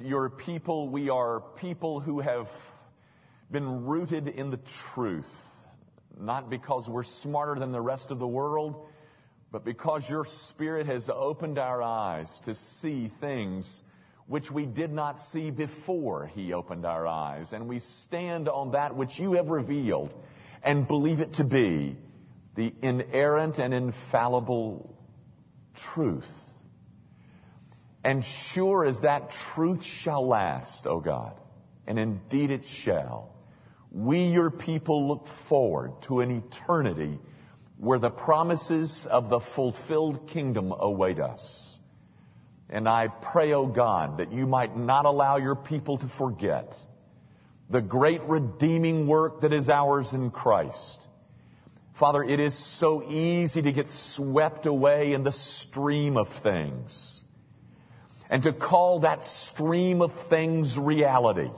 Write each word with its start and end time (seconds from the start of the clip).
your 0.00 0.30
people. 0.30 0.88
We 0.88 1.10
are 1.10 1.40
people 1.60 2.00
who 2.00 2.20
have 2.20 2.48
been 3.50 3.84
rooted 3.86 4.28
in 4.28 4.50
the 4.50 4.60
truth, 4.94 5.30
not 6.18 6.50
because 6.50 6.88
we're 6.88 7.04
smarter 7.04 7.58
than 7.58 7.72
the 7.72 7.80
rest 7.80 8.10
of 8.10 8.18
the 8.18 8.26
world, 8.26 8.86
but 9.52 9.64
because 9.64 10.08
your 10.08 10.24
Spirit 10.24 10.86
has 10.86 11.08
opened 11.12 11.58
our 11.58 11.82
eyes 11.82 12.40
to 12.44 12.54
see 12.54 13.10
things 13.20 13.82
which 14.26 14.50
we 14.50 14.64
did 14.64 14.92
not 14.92 15.18
see 15.18 15.50
before 15.50 16.26
He 16.26 16.52
opened 16.52 16.86
our 16.86 17.06
eyes. 17.06 17.52
And 17.52 17.68
we 17.68 17.80
stand 17.80 18.48
on 18.48 18.72
that 18.72 18.94
which 18.94 19.18
you 19.18 19.32
have 19.32 19.48
revealed 19.48 20.14
and 20.62 20.86
believe 20.86 21.20
it 21.20 21.34
to 21.34 21.44
be 21.44 21.96
the 22.54 22.72
inerrant 22.82 23.58
and 23.58 23.74
infallible 23.74 24.94
truth. 25.94 26.30
And 28.02 28.24
sure 28.24 28.84
as 28.84 29.02
that 29.02 29.30
truth 29.54 29.82
shall 29.82 30.26
last, 30.26 30.86
O 30.86 31.00
God, 31.00 31.34
and 31.86 31.98
indeed 31.98 32.50
it 32.50 32.64
shall, 32.64 33.34
we, 33.92 34.26
your 34.26 34.50
people, 34.50 35.08
look 35.08 35.26
forward 35.48 35.92
to 36.02 36.20
an 36.20 36.30
eternity 36.30 37.18
where 37.76 37.98
the 37.98 38.10
promises 38.10 39.06
of 39.10 39.28
the 39.28 39.40
fulfilled 39.40 40.28
kingdom 40.28 40.72
await 40.72 41.18
us. 41.18 41.78
And 42.68 42.88
I 42.88 43.08
pray, 43.08 43.52
O 43.52 43.66
God, 43.66 44.18
that 44.18 44.32
you 44.32 44.46
might 44.46 44.76
not 44.76 45.06
allow 45.06 45.38
your 45.38 45.56
people 45.56 45.98
to 45.98 46.08
forget 46.08 46.74
the 47.68 47.80
great 47.80 48.22
redeeming 48.22 49.06
work 49.06 49.42
that 49.42 49.52
is 49.52 49.68
ours 49.68 50.12
in 50.12 50.30
Christ. 50.30 51.06
Father, 51.98 52.22
it 52.22 52.40
is 52.40 52.56
so 52.78 53.02
easy 53.10 53.62
to 53.62 53.72
get 53.72 53.88
swept 53.88 54.66
away 54.66 55.12
in 55.12 55.22
the 55.22 55.32
stream 55.32 56.16
of 56.16 56.28
things 56.42 57.19
and 58.30 58.44
to 58.44 58.52
call 58.52 59.00
that 59.00 59.24
stream 59.24 60.00
of 60.00 60.12
things 60.30 60.78
reality 60.78 61.50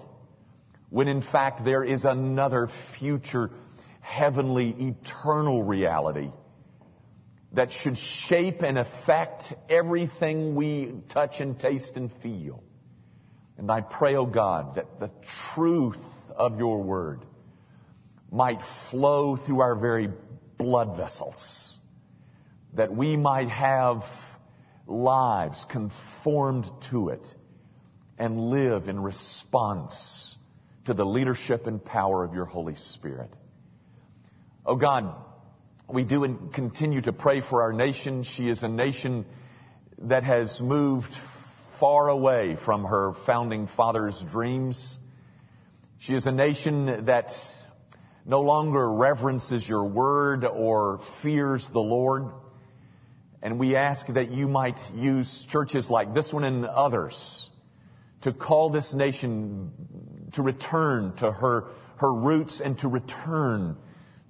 when 0.90 1.06
in 1.06 1.22
fact 1.22 1.64
there 1.64 1.84
is 1.84 2.04
another 2.04 2.68
future 2.98 3.50
heavenly 4.00 4.70
eternal 4.70 5.62
reality 5.62 6.30
that 7.52 7.70
should 7.70 7.98
shape 7.98 8.62
and 8.62 8.78
affect 8.78 9.52
everything 9.68 10.54
we 10.54 10.92
touch 11.10 11.40
and 11.40 11.58
taste 11.58 11.96
and 11.96 12.10
feel. 12.22 12.62
And 13.58 13.70
I 13.70 13.82
pray, 13.82 14.16
O 14.16 14.22
oh 14.22 14.26
God, 14.26 14.76
that 14.76 14.98
the 14.98 15.10
truth 15.54 16.02
of 16.34 16.58
your 16.58 16.82
word 16.82 17.20
might 18.30 18.60
flow 18.90 19.36
through 19.36 19.60
our 19.60 19.76
very 19.76 20.08
blood 20.56 20.96
vessels, 20.96 21.78
that 22.72 22.94
we 22.94 23.16
might 23.18 23.48
have 23.48 24.02
lives 24.92 25.64
conformed 25.70 26.70
to 26.90 27.08
it 27.08 27.26
and 28.18 28.50
live 28.50 28.88
in 28.88 29.00
response 29.00 30.36
to 30.84 30.94
the 30.94 31.04
leadership 31.04 31.66
and 31.66 31.84
power 31.84 32.24
of 32.24 32.34
your 32.34 32.44
Holy 32.44 32.76
Spirit. 32.76 33.30
Oh 34.64 34.76
God, 34.76 35.14
we 35.88 36.04
do 36.04 36.24
and 36.24 36.52
continue 36.52 37.00
to 37.00 37.12
pray 37.12 37.40
for 37.40 37.62
our 37.62 37.72
nation. 37.72 38.22
She 38.22 38.48
is 38.48 38.62
a 38.62 38.68
nation 38.68 39.26
that 39.98 40.24
has 40.24 40.60
moved 40.60 41.12
far 41.80 42.08
away 42.08 42.56
from 42.56 42.84
her 42.84 43.12
founding 43.26 43.66
father's 43.66 44.24
dreams. 44.30 44.98
She 45.98 46.14
is 46.14 46.26
a 46.26 46.32
nation 46.32 47.06
that 47.06 47.32
no 48.24 48.40
longer 48.40 48.92
reverences 48.92 49.68
your 49.68 49.84
word 49.84 50.44
or 50.44 51.00
fears 51.22 51.68
the 51.72 51.80
Lord. 51.80 52.30
And 53.42 53.58
we 53.58 53.74
ask 53.74 54.06
that 54.06 54.30
you 54.30 54.46
might 54.46 54.78
use 54.94 55.44
churches 55.50 55.90
like 55.90 56.14
this 56.14 56.32
one 56.32 56.44
and 56.44 56.64
others 56.64 57.50
to 58.22 58.32
call 58.32 58.70
this 58.70 58.94
nation 58.94 59.72
to 60.34 60.42
return 60.42 61.14
to 61.16 61.30
her, 61.30 61.66
her 61.96 62.12
roots 62.12 62.60
and 62.60 62.78
to 62.78 62.88
return 62.88 63.76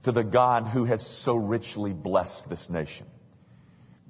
to 0.05 0.13
the 0.13 0.25
God 0.25 0.67
who 0.67 0.85
has 0.85 1.07
so 1.07 1.37
richly 1.37 1.93
blessed 1.93 2.49
this 2.49 2.71
nation. 2.71 3.07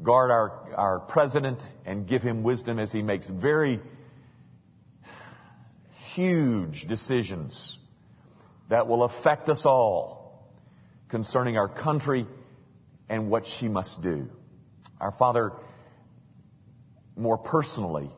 Guard 0.02 0.30
our, 0.30 0.72
our 0.76 1.00
president 1.00 1.62
and 1.84 2.06
give 2.06 2.22
him 2.22 2.44
wisdom 2.44 2.78
as 2.78 2.92
he 2.92 3.02
makes 3.02 3.28
very 3.28 3.80
huge 6.14 6.86
decisions 6.86 7.78
that 8.68 8.86
will 8.86 9.02
affect 9.02 9.48
us 9.48 9.66
all 9.66 10.48
concerning 11.08 11.58
our 11.58 11.68
country 11.68 12.26
and 13.08 13.30
what 13.30 13.46
she 13.46 13.68
must 13.68 14.00
do. 14.02 14.30
Our 15.02 15.10
Father, 15.10 15.52
more 17.16 17.36
personally, 17.36 18.08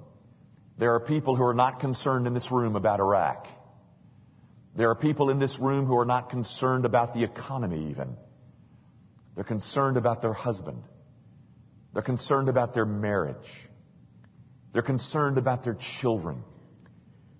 there 0.77 0.95
are 0.95 1.01
people 1.01 1.35
who 1.35 1.43
are 1.43 1.55
not 1.55 1.81
concerned 1.81 2.27
in 2.27 2.35
this 2.35 2.53
room 2.53 2.77
about 2.77 3.01
Iraq. 3.01 3.47
There 4.77 4.91
are 4.91 4.95
people 4.95 5.31
in 5.31 5.39
this 5.39 5.59
room 5.59 5.87
who 5.87 5.99
are 5.99 6.05
not 6.05 6.29
concerned 6.29 6.85
about 6.85 7.15
the 7.15 7.25
economy 7.25 7.91
even. 7.91 8.19
They're 9.35 9.45
concerned 9.45 9.97
about 9.97 10.21
their 10.21 10.35
husband. 10.35 10.83
They're 11.95 12.03
concerned 12.03 12.51
about 12.51 12.75
their 12.75 12.85
marriage. 12.85 13.51
They're 14.75 14.83
concerned 14.83 15.39
about 15.39 15.65
their 15.65 15.79
children. 16.01 16.45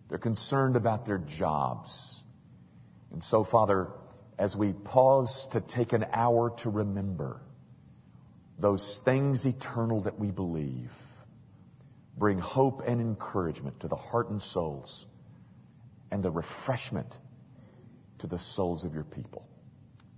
They're 0.09 0.17
concerned 0.17 0.77
about 0.77 1.05
their 1.05 1.19
jobs. 1.19 2.23
And 3.13 3.23
so, 3.23 3.45
Father, 3.45 3.89
as 4.39 4.57
we 4.57 4.73
pause 4.73 5.47
to 5.53 5.61
take 5.61 5.93
an 5.93 6.07
hour 6.15 6.55
to 6.63 6.71
remember 6.71 7.43
those 8.59 9.01
things 9.05 9.45
eternal 9.47 10.03
that 10.03 10.19
we 10.19 10.31
believe, 10.31 10.91
bring 12.17 12.39
hope 12.39 12.83
and 12.87 13.01
encouragement 13.01 13.81
to 13.81 13.89
the 13.89 13.97
heart 13.97 14.31
and 14.31 14.41
souls 14.41 15.07
and 16.11 16.23
the 16.23 16.31
refreshment 16.31 17.13
to 18.21 18.27
the 18.27 18.39
souls 18.39 18.85
of 18.85 18.95
your 18.95 19.05
people. 19.05 19.47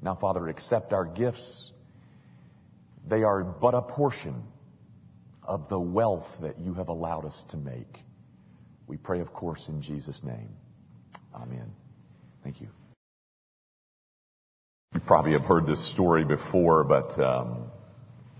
Now, 0.02 0.14
Father, 0.14 0.46
accept 0.48 0.92
our 0.92 1.06
gifts. 1.06 1.72
They 3.08 3.22
are 3.22 3.42
but 3.42 3.74
a 3.74 3.82
portion 3.82 4.42
of 5.42 5.68
the 5.68 5.80
wealth 5.80 6.28
that 6.42 6.58
you 6.58 6.74
have 6.74 6.88
allowed 6.88 7.24
us 7.24 7.44
to 7.50 7.56
make. 7.56 7.98
We 8.86 8.96
pray, 8.96 9.20
of 9.20 9.32
course, 9.32 9.68
in 9.68 9.80
Jesus' 9.80 10.22
name. 10.22 10.50
Amen. 11.34 11.70
Thank 12.44 12.60
you. 12.60 12.68
You 14.94 15.00
probably 15.00 15.32
have 15.32 15.42
heard 15.42 15.66
this 15.66 15.92
story 15.92 16.24
before, 16.24 16.84
but 16.84 17.18
um, 17.18 17.70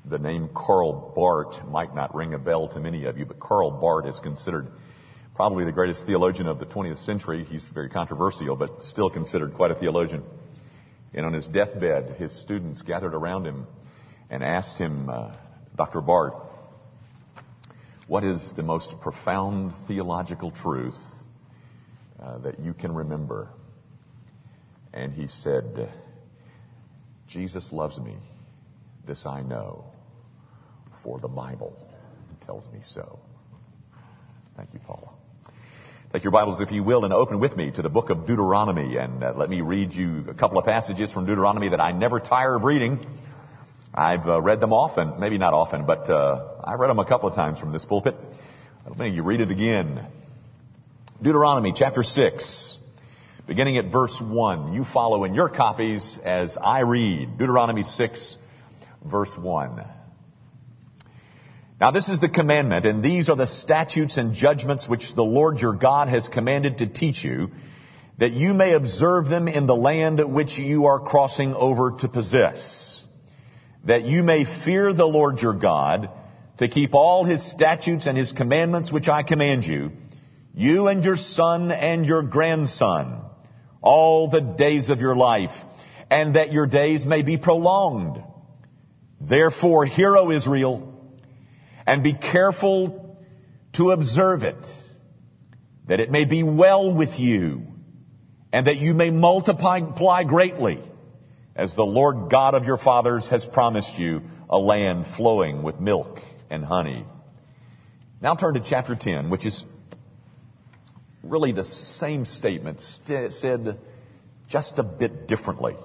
the 0.09 0.19
name 0.19 0.49
Karl 0.55 1.13
Barth 1.15 1.65
might 1.67 1.95
not 1.95 2.15
ring 2.15 2.33
a 2.33 2.39
bell 2.39 2.69
to 2.69 2.81
many 2.81 3.05
of 3.07 3.19
you, 3.19 3.27
but 3.27 3.41
Karl 3.41 3.73
Barth 3.73 4.07
is 4.07 4.21
considered 4.21 4.69
probably 5.35 5.65
the 5.65 5.73
greatest 5.73 6.07
theologian 6.07 6.47
of 6.47 6.59
the 6.59 6.67
20th 6.67 6.99
century. 6.99 7.45
He's 7.45 7.67
very 7.67 7.89
controversial, 7.89 8.55
but 8.57 8.83
still 8.83 9.11
considered 9.11 9.55
quite 9.55 9.73
a 9.73 9.75
theologian. 9.75 10.23
And 11.13 11.27
on 11.27 11.33
his 11.33 11.49
deathbed, 11.49 12.17
his 12.19 12.39
students 12.39 12.83
gathered 12.83 13.15
around 13.15 13.47
him 13.47 13.67
and 14.31 14.45
asked 14.45 14.79
him, 14.79 15.09
uh, 15.09 15.35
Dr. 15.77 16.01
Barth, 16.01 16.35
what 18.07 18.23
is 18.23 18.55
the 18.57 18.63
most 18.63 19.01
profound 19.01 19.73
theological 19.89 20.53
truth 20.53 20.99
uh, 22.21 22.39
that 22.39 22.61
you 22.61 22.73
can 22.73 22.95
remember? 22.95 23.49
And 24.93 25.13
he 25.13 25.27
said, 25.27 25.91
Jesus 27.27 27.73
loves 27.73 27.99
me. 27.99 28.17
This 29.07 29.27
I 29.27 29.43
know, 29.43 29.93
for 31.07 31.21
the 31.21 31.29
Bible 31.29 31.73
tells 32.45 32.69
me 32.73 32.81
so. 32.83 33.21
Thank 34.57 34.75
you, 34.75 34.81
Paula. 34.81 35.11
Take 36.13 36.25
your 36.25 36.33
Bibles, 36.33 36.61
if 36.61 36.73
you 36.73 36.83
will, 36.83 37.05
and 37.05 37.15
open 37.15 37.39
with 37.39 37.57
me 37.57 37.71
to 37.71 37.81
the 37.81 37.89
book 37.89 38.11
of 38.11 38.27
Deuteronomy. 38.27 38.97
And 38.97 39.23
uh, 39.23 39.33
let 39.37 39.49
me 39.49 39.61
read 39.61 39.93
you 39.93 40.25
a 40.29 40.35
couple 40.35 40.59
of 40.59 40.65
passages 40.65 41.13
from 41.13 41.25
Deuteronomy 41.25 41.69
that 41.69 41.81
I 41.81 41.93
never 41.93 42.19
tire 42.19 42.57
of 42.57 42.65
reading. 42.65 43.07
I've 43.95 44.27
uh, 44.27 44.43
read 44.43 44.59
them 44.59 44.73
often, 44.73 45.21
maybe 45.21 45.39
not 45.39 45.55
often, 45.55 45.87
but 45.87 46.11
uh, 46.11 46.63
I 46.65 46.75
read 46.75 46.89
them 46.89 46.99
a 46.99 47.07
couple 47.07 47.29
of 47.29 47.37
times 47.37 47.61
from 47.61 47.71
this 47.71 47.85
pulpit. 47.85 48.17
Let 48.99 49.13
you 49.13 49.23
read 49.23 49.41
it 49.41 49.53
again. 49.53 50.05
Deuteronomy 51.23 51.73
chapter 51.73 52.03
6 52.03 52.79
beginning 53.47 53.77
at 53.77 53.93
verse 53.93 54.21
1. 54.21 54.73
You 54.73 54.85
follow 54.85 55.23
in 55.23 55.35
your 55.35 55.49
copies 55.49 56.19
as 56.25 56.59
I 56.61 56.81
read. 56.81 57.39
Deuteronomy 57.39 57.85
6, 57.85 58.37
verse 59.05 59.37
1. 59.39 59.85
Now 61.79 61.91
this 61.91 62.09
is 62.09 62.21
the 62.21 62.29
commandment, 62.31 62.87
and 62.87 63.03
these 63.03 63.29
are 63.29 63.37
the 63.37 63.47
statutes 63.47 64.17
and 64.17 64.33
judgments 64.33 64.89
which 64.89 65.15
the 65.15 65.25
Lord 65.25 65.61
your 65.61 65.75
God 65.75 66.09
has 66.09 66.27
commanded 66.27 66.79
to 66.79 66.87
teach 66.87 67.23
you, 67.23 67.51
that 68.17 68.33
you 68.33 68.55
may 68.55 68.73
observe 68.73 69.27
them 69.27 69.47
in 69.47 69.67
the 69.67 69.77
land 69.77 70.25
which 70.33 70.59
you 70.59 70.87
are 70.87 71.01
crossing 71.01 71.55
over 71.55 71.91
to 71.99 72.09
possess, 72.09 73.05
that 73.85 74.05
you 74.05 74.23
may 74.23 74.45
fear 74.45 74.95
the 74.95 75.05
Lord 75.05 75.43
your 75.43 75.53
God, 75.53 76.09
to 76.59 76.69
keep 76.69 76.95
all 76.95 77.27
his 77.27 77.45
statutes 77.45 78.07
and 78.07 78.17
his 78.17 78.33
commandments 78.33 78.91
which 78.91 79.11
I 79.11 79.23
command 79.23 79.67
you, 79.67 79.93
you 80.55 80.89
and 80.89 81.05
your 81.05 81.17
son 81.17 81.71
and 81.71 82.07
your 82.07 82.23
grandson, 82.23 83.21
all 83.83 84.31
the 84.31 84.41
days 84.41 84.89
of 84.89 85.01
your 85.01 85.15
life, 85.15 85.53
and 86.11 86.37
that 86.37 86.55
your 86.55 86.67
days 86.67 87.05
may 87.05 87.21
be 87.21 87.37
prolonged. 87.37 88.23
Therefore, 89.21 89.85
hear, 89.85 90.17
O 90.17 90.31
Israel, 90.31 90.95
and 91.87 92.03
be 92.03 92.15
careful 92.15 93.17
to 93.75 93.91
observe 93.91 94.43
it, 94.43 94.67
that 95.87 96.01
it 96.01 96.11
may 96.11 96.25
be 96.25 96.43
well 96.43 96.95
with 96.95 97.19
you, 97.19 97.67
and 98.53 98.67
that 98.67 98.77
you 98.77 98.95
may 98.95 99.11
multiply 99.11 100.25
greatly, 100.25 100.81
as 101.55 101.75
the 101.75 101.85
Lord 101.85 102.31
God 102.31 102.55
of 102.55 102.65
your 102.65 102.77
fathers 102.77 103.31
has 103.31 103.47
promised 103.47 103.99
you 103.99 104.23
a 104.49 104.59
land 104.59 105.07
flowing 105.17 105.63
with 105.63 105.81
milk 105.81 106.21
and 106.51 106.65
honey. 106.65 107.05
Now 108.21 108.35
turn 108.35 108.55
to 108.55 108.61
chapter 108.61 108.95
10, 108.95 109.31
which 109.31 109.47
is 109.47 109.65
really 111.23 111.53
the 111.53 111.65
same 111.65 112.25
statement 112.25 112.81
st- 112.81 113.33
said 113.33 113.79
just 114.49 114.79
a 114.79 114.83
bit 114.83 115.27
differently. 115.27 115.77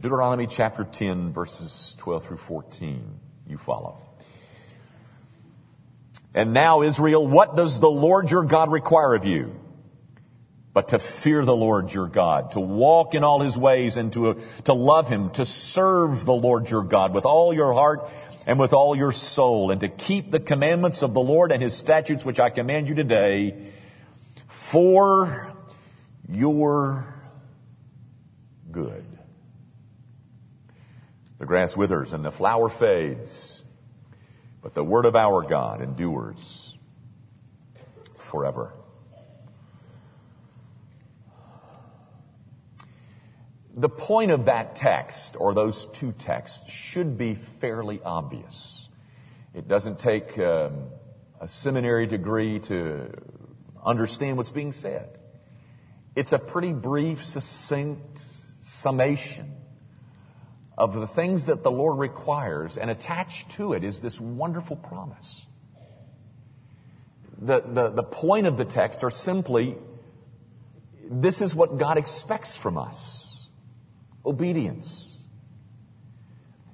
Deuteronomy 0.00 0.46
chapter 0.48 0.84
10, 0.84 1.32
verses 1.32 1.96
12 1.98 2.26
through 2.26 2.38
14. 2.38 3.20
You 3.46 3.58
follow. 3.58 4.11
And 6.34 6.54
now, 6.54 6.82
Israel, 6.82 7.26
what 7.26 7.56
does 7.56 7.80
the 7.80 7.90
Lord 7.90 8.30
your 8.30 8.44
God 8.44 8.72
require 8.72 9.14
of 9.14 9.24
you? 9.24 9.52
But 10.74 10.88
to 10.88 10.98
fear 11.22 11.44
the 11.44 11.54
Lord 11.54 11.90
your 11.90 12.08
God, 12.08 12.52
to 12.52 12.60
walk 12.60 13.14
in 13.14 13.24
all 13.24 13.42
his 13.42 13.58
ways 13.58 13.96
and 13.96 14.10
to, 14.14 14.36
to 14.64 14.72
love 14.72 15.06
him, 15.06 15.30
to 15.32 15.44
serve 15.44 16.24
the 16.24 16.32
Lord 16.32 16.68
your 16.68 16.84
God 16.84 17.12
with 17.14 17.26
all 17.26 17.52
your 17.52 17.74
heart 17.74 18.08
and 18.46 18.58
with 18.58 18.72
all 18.72 18.96
your 18.96 19.12
soul, 19.12 19.70
and 19.70 19.82
to 19.82 19.88
keep 19.88 20.30
the 20.30 20.40
commandments 20.40 21.02
of 21.02 21.12
the 21.12 21.20
Lord 21.20 21.52
and 21.52 21.62
his 21.62 21.76
statutes 21.76 22.24
which 22.24 22.40
I 22.40 22.48
command 22.48 22.88
you 22.88 22.94
today 22.94 23.70
for 24.72 25.52
your 26.28 27.04
good. 28.70 29.04
The 31.38 31.46
grass 31.46 31.76
withers 31.76 32.12
and 32.12 32.24
the 32.24 32.32
flower 32.32 32.70
fades, 32.70 33.61
but 34.62 34.74
the 34.74 34.84
word 34.84 35.06
of 35.06 35.16
our 35.16 35.42
God 35.42 35.82
endures 35.82 36.76
forever. 38.30 38.72
The 43.74 43.88
point 43.88 44.30
of 44.30 44.44
that 44.46 44.76
text, 44.76 45.36
or 45.38 45.54
those 45.54 45.86
two 45.98 46.12
texts, 46.12 46.70
should 46.70 47.18
be 47.18 47.36
fairly 47.60 48.00
obvious. 48.04 48.88
It 49.54 49.66
doesn't 49.66 49.98
take 49.98 50.38
um, 50.38 50.84
a 51.40 51.48
seminary 51.48 52.06
degree 52.06 52.60
to 52.68 53.12
understand 53.84 54.36
what's 54.36 54.52
being 54.52 54.72
said. 54.72 55.18
It's 56.14 56.32
a 56.32 56.38
pretty 56.38 56.72
brief, 56.72 57.24
succinct 57.24 58.20
summation 58.64 59.61
of 60.82 60.94
the 60.94 61.06
things 61.06 61.46
that 61.46 61.62
the 61.62 61.70
Lord 61.70 62.00
requires, 62.00 62.76
and 62.76 62.90
attached 62.90 63.52
to 63.56 63.72
it 63.72 63.84
is 63.84 64.00
this 64.00 64.18
wonderful 64.18 64.74
promise. 64.74 65.40
The, 67.40 67.60
the, 67.60 67.90
the 67.90 68.02
point 68.02 68.48
of 68.48 68.56
the 68.56 68.64
text 68.64 69.04
are 69.04 69.10
simply 69.12 69.76
this 71.08 71.40
is 71.40 71.54
what 71.54 71.78
God 71.78 71.98
expects 71.98 72.56
from 72.56 72.78
us 72.78 73.46
obedience. 74.26 75.16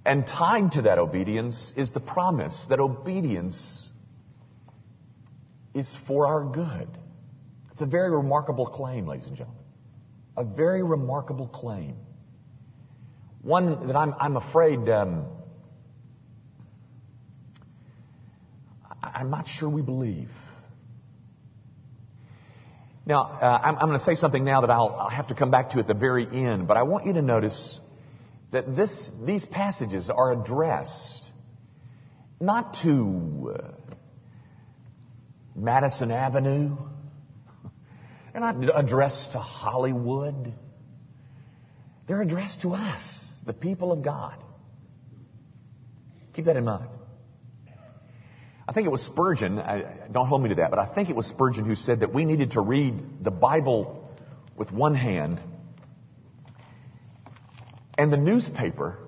And 0.07 0.27
tied 0.27 0.73
to 0.73 0.83
that 0.83 0.99
obedience 0.99 1.75
is 1.77 1.91
the 1.91 2.01
promise 2.01 2.67
that 2.71 2.81
obedience 2.81 3.91
is 5.75 5.95
for 6.07 6.27
our 6.27 6.45
good. 6.47 6.89
It's 7.73 7.83
a 7.83 7.87
very 7.87 8.11
remarkable 8.11 8.69
claim, 8.69 9.07
ladies 9.07 9.27
and 9.27 9.37
gentlemen. 9.37 9.63
A 10.35 10.45
very 10.45 10.83
remarkable 10.83 11.47
claim. 11.47 11.97
One 13.43 13.87
that 13.87 13.97
I'm, 13.97 14.15
I'm 14.19 14.37
afraid 14.37 14.89
um, 14.89 15.27
I'm 19.03 19.31
not 19.31 19.47
sure 19.47 19.69
we 19.69 19.83
believe. 19.83 20.31
Now, 23.07 23.23
uh, 23.23 23.61
I'm, 23.63 23.77
I'm 23.77 23.87
going 23.87 23.99
to 23.99 24.05
say 24.05 24.15
something 24.15 24.45
now 24.45 24.61
that 24.61 24.71
I'll, 24.71 24.91
I'll 24.91 25.09
have 25.09 25.29
to 25.29 25.35
come 25.35 25.51
back 25.51 25.71
to 25.71 25.79
at 25.79 25.87
the 25.87 25.95
very 25.95 26.27
end, 26.27 26.69
but 26.69 26.77
I 26.77 26.83
want 26.83 27.07
you 27.07 27.15
to 27.15 27.23
notice 27.23 27.81
that 28.53 28.77
this, 28.77 29.11
these 29.25 29.47
passages 29.47 30.11
are 30.11 30.33
addressed 30.33 31.25
not 32.41 32.75
to 32.83 33.57
uh, 33.59 33.69
Madison 35.57 36.11
Avenue, 36.11 36.77
they're 38.33 38.41
not 38.41 38.57
addressed 38.75 39.33
to 39.33 39.39
Hollywood, 39.39 40.53
they're 42.07 42.23
addressed 42.23 42.63
to 42.63 42.75
us 42.75 43.28
the 43.49 43.55
people 43.55 43.91
of 43.91 44.03
God. 44.03 44.37
Keep 46.35 46.45
that 46.45 46.57
in 46.57 46.67
mind. 46.67 46.91
I 48.69 48.73
think 48.75 48.87
it 48.87 48.91
was 48.91 49.03
Spurgeon, 49.03 49.59
I, 49.59 50.07
don't 50.13 50.27
hold 50.27 50.43
me 50.43 50.51
to 50.51 50.57
that, 50.57 50.69
but 50.69 50.79
I 50.79 50.85
think 50.95 51.09
it 51.09 51.17
was 51.17 51.27
Spurgeon 51.27 51.65
who 51.65 51.75
said 51.75 52.01
that 52.01 52.13
we 52.13 52.27
needed 52.27 52.51
to 52.53 52.61
read 52.61 53.25
the 53.25 53.31
Bible 53.31 54.07
with 54.55 54.71
one 54.71 54.95
hand 54.95 55.41
and 57.97 58.13
the 58.13 58.19
newspaper 58.19 58.99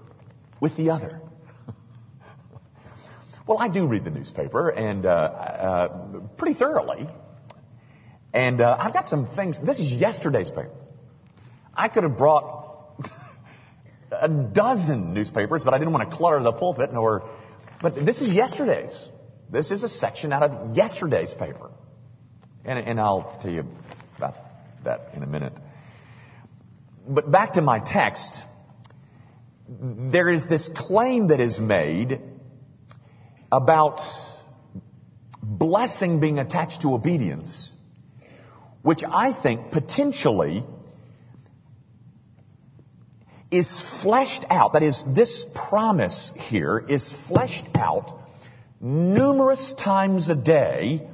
with 0.58 0.74
the 0.78 0.88
other. 0.88 1.20
well, 3.46 3.58
I 3.58 3.68
do 3.68 3.86
read 3.86 4.04
the 4.04 4.10
newspaper 4.10 4.70
and 4.70 5.04
uh, 5.04 5.10
uh, 5.10 6.20
pretty 6.38 6.58
thoroughly. 6.58 7.06
And 8.32 8.62
uh, 8.62 8.74
I've 8.80 8.94
got 8.94 9.06
some 9.06 9.26
things. 9.26 9.60
This 9.62 9.80
is 9.80 9.92
yesterday's 9.92 10.48
paper. 10.48 10.70
I 11.74 11.88
could 11.88 12.04
have 12.04 12.16
brought 12.16 12.59
a 14.20 14.28
dozen 14.28 15.14
newspapers, 15.14 15.64
but 15.64 15.74
I 15.74 15.78
didn't 15.78 15.92
want 15.92 16.10
to 16.10 16.16
clutter 16.16 16.42
the 16.42 16.52
pulpit 16.52 16.92
nor, 16.92 17.28
but 17.80 17.94
this 17.94 18.20
is 18.20 18.34
yesterday's. 18.34 19.08
This 19.50 19.70
is 19.70 19.82
a 19.82 19.88
section 19.88 20.32
out 20.32 20.42
of 20.42 20.76
yesterday's 20.76 21.34
paper. 21.34 21.70
And, 22.64 22.78
and 22.78 23.00
I'll 23.00 23.38
tell 23.40 23.50
you 23.50 23.64
about 24.16 24.34
that 24.84 25.10
in 25.14 25.22
a 25.22 25.26
minute. 25.26 25.54
But 27.08 27.30
back 27.30 27.54
to 27.54 27.62
my 27.62 27.80
text. 27.80 28.38
There 29.68 30.28
is 30.28 30.46
this 30.46 30.68
claim 30.74 31.28
that 31.28 31.40
is 31.40 31.60
made 31.60 32.20
about 33.50 34.00
blessing 35.42 36.20
being 36.20 36.38
attached 36.38 36.82
to 36.82 36.94
obedience, 36.94 37.72
which 38.82 39.02
I 39.04 39.32
think 39.32 39.70
potentially 39.70 40.64
is 43.50 43.82
fleshed 44.02 44.44
out, 44.48 44.74
that 44.74 44.82
is, 44.82 45.04
this 45.14 45.44
promise 45.54 46.32
here 46.36 46.78
is 46.88 47.14
fleshed 47.26 47.66
out 47.74 48.18
numerous 48.80 49.72
times 49.72 50.30
a 50.30 50.34
day, 50.34 51.06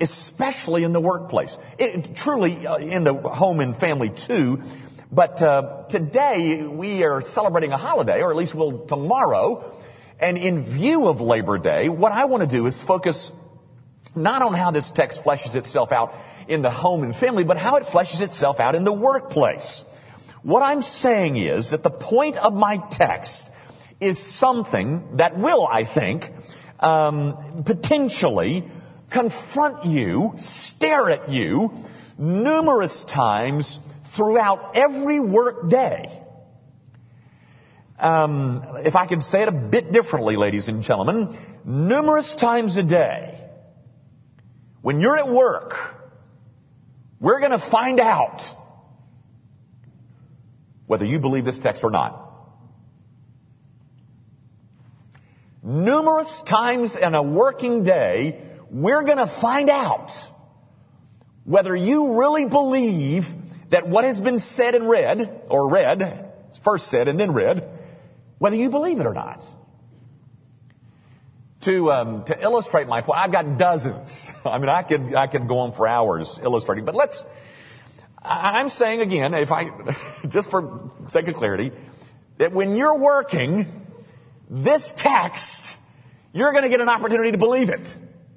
especially 0.00 0.84
in 0.84 0.92
the 0.92 1.00
workplace. 1.00 1.56
It, 1.78 2.16
truly 2.16 2.66
uh, 2.66 2.78
in 2.78 3.04
the 3.04 3.14
home 3.14 3.60
and 3.60 3.76
family 3.76 4.10
too. 4.10 4.58
But 5.12 5.40
uh, 5.42 5.84
today 5.88 6.62
we 6.62 7.04
are 7.04 7.20
celebrating 7.20 7.70
a 7.70 7.76
holiday, 7.76 8.22
or 8.22 8.30
at 8.30 8.36
least 8.36 8.54
we'll 8.54 8.86
tomorrow. 8.86 9.72
And 10.18 10.38
in 10.38 10.64
view 10.64 11.06
of 11.06 11.20
Labor 11.20 11.58
Day, 11.58 11.88
what 11.88 12.12
I 12.12 12.24
want 12.24 12.48
to 12.48 12.56
do 12.56 12.66
is 12.66 12.82
focus 12.82 13.30
not 14.16 14.42
on 14.42 14.54
how 14.54 14.70
this 14.70 14.90
text 14.90 15.22
fleshes 15.22 15.54
itself 15.54 15.92
out 15.92 16.14
in 16.48 16.62
the 16.62 16.70
home 16.70 17.02
and 17.02 17.14
family, 17.14 17.44
but 17.44 17.58
how 17.58 17.76
it 17.76 17.84
fleshes 17.84 18.20
itself 18.20 18.58
out 18.58 18.74
in 18.74 18.84
the 18.84 18.92
workplace. 18.92 19.84
What 20.44 20.62
I'm 20.62 20.82
saying 20.82 21.38
is 21.38 21.70
that 21.70 21.82
the 21.82 21.90
point 21.90 22.36
of 22.36 22.52
my 22.52 22.76
text 22.90 23.50
is 23.98 24.18
something 24.38 25.16
that 25.16 25.38
will, 25.38 25.66
I 25.66 25.86
think, 25.86 26.24
um, 26.80 27.64
potentially 27.64 28.68
confront 29.10 29.86
you, 29.86 30.34
stare 30.36 31.08
at 31.08 31.30
you 31.30 31.70
numerous 32.18 33.04
times 33.04 33.80
throughout 34.14 34.76
every 34.76 35.18
work 35.18 35.70
day. 35.70 36.20
Um, 37.98 38.62
if 38.80 38.96
I 38.96 39.06
can 39.06 39.22
say 39.22 39.44
it 39.44 39.48
a 39.48 39.52
bit 39.52 39.92
differently, 39.92 40.36
ladies 40.36 40.68
and 40.68 40.82
gentlemen, 40.82 41.38
numerous 41.64 42.34
times 42.34 42.76
a 42.76 42.82
day, 42.82 43.40
when 44.82 45.00
you're 45.00 45.16
at 45.16 45.28
work, 45.28 45.72
we're 47.18 47.40
going 47.40 47.58
to 47.58 47.70
find 47.70 47.98
out 47.98 48.42
whether 50.94 51.06
you 51.06 51.18
believe 51.18 51.44
this 51.44 51.58
text 51.58 51.82
or 51.82 51.90
not. 51.90 52.20
Numerous 55.60 56.40
times 56.48 56.94
in 56.94 57.16
a 57.16 57.22
working 57.22 57.82
day, 57.82 58.40
we're 58.70 59.02
going 59.02 59.18
to 59.18 59.26
find 59.26 59.70
out 59.70 60.12
whether 61.42 61.74
you 61.74 62.16
really 62.16 62.44
believe 62.46 63.24
that 63.72 63.88
what 63.88 64.04
has 64.04 64.20
been 64.20 64.38
said 64.38 64.76
and 64.76 64.88
read, 64.88 65.42
or 65.48 65.68
read, 65.68 66.32
first 66.64 66.86
said 66.86 67.08
and 67.08 67.18
then 67.18 67.34
read, 67.34 67.68
whether 68.38 68.54
you 68.54 68.70
believe 68.70 69.00
it 69.00 69.06
or 69.06 69.14
not. 69.14 69.40
To, 71.62 71.90
um, 71.90 72.24
to 72.26 72.40
illustrate 72.40 72.86
my 72.86 73.00
point, 73.00 73.18
I've 73.18 73.32
got 73.32 73.58
dozens. 73.58 74.30
I 74.44 74.58
mean, 74.58 74.68
I 74.68 74.84
could, 74.84 75.12
I 75.16 75.26
could 75.26 75.48
go 75.48 75.58
on 75.58 75.72
for 75.72 75.88
hours 75.88 76.38
illustrating, 76.40 76.84
but 76.84 76.94
let's, 76.94 77.24
I'm 78.24 78.70
saying 78.70 79.00
again, 79.00 79.34
if 79.34 79.50
I, 79.50 79.70
just 80.28 80.50
for 80.50 80.90
sake 81.08 81.28
of 81.28 81.34
clarity, 81.34 81.72
that 82.38 82.52
when 82.52 82.76
you're 82.76 82.98
working, 82.98 83.66
this 84.48 84.90
text, 84.96 85.76
you're 86.32 86.52
going 86.52 86.64
to 86.64 86.70
get 86.70 86.80
an 86.80 86.88
opportunity 86.88 87.32
to 87.32 87.38
believe 87.38 87.68
it 87.68 87.86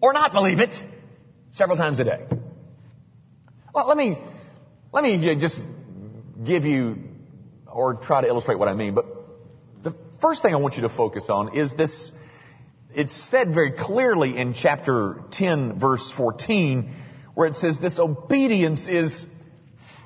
or 0.02 0.14
not 0.14 0.34
believe 0.34 0.60
it 0.60 0.74
several 1.52 1.78
times 1.78 2.00
a 2.00 2.04
day. 2.04 2.26
Well, 3.74 3.88
let 3.88 3.98
me, 3.98 4.18
let 4.92 5.04
me 5.04 5.36
just 5.40 5.62
give 6.44 6.66
you, 6.66 6.98
or 7.72 7.96
try 7.96 8.22
to 8.22 8.28
illustrate 8.28 8.60
what 8.60 8.68
I 8.68 8.74
mean, 8.74 8.94
but 8.94 9.06
the 9.84 9.96
first 10.22 10.42
thing 10.42 10.54
I 10.54 10.58
want 10.58 10.76
you 10.76 10.82
to 10.82 10.90
focus 10.90 11.30
on 11.30 11.56
is 11.56 11.74
this, 11.74 12.12
it's 12.94 13.16
said 13.16 13.54
very 13.54 13.72
clearly 13.72 14.38
in 14.38 14.54
chapter 14.54 15.22
10 15.32 15.80
verse 15.80 16.12
14, 16.16 16.94
where 17.36 17.48
it 17.48 17.56
says 17.56 17.80
this 17.80 18.00
obedience 18.00 18.88
is 18.88 19.26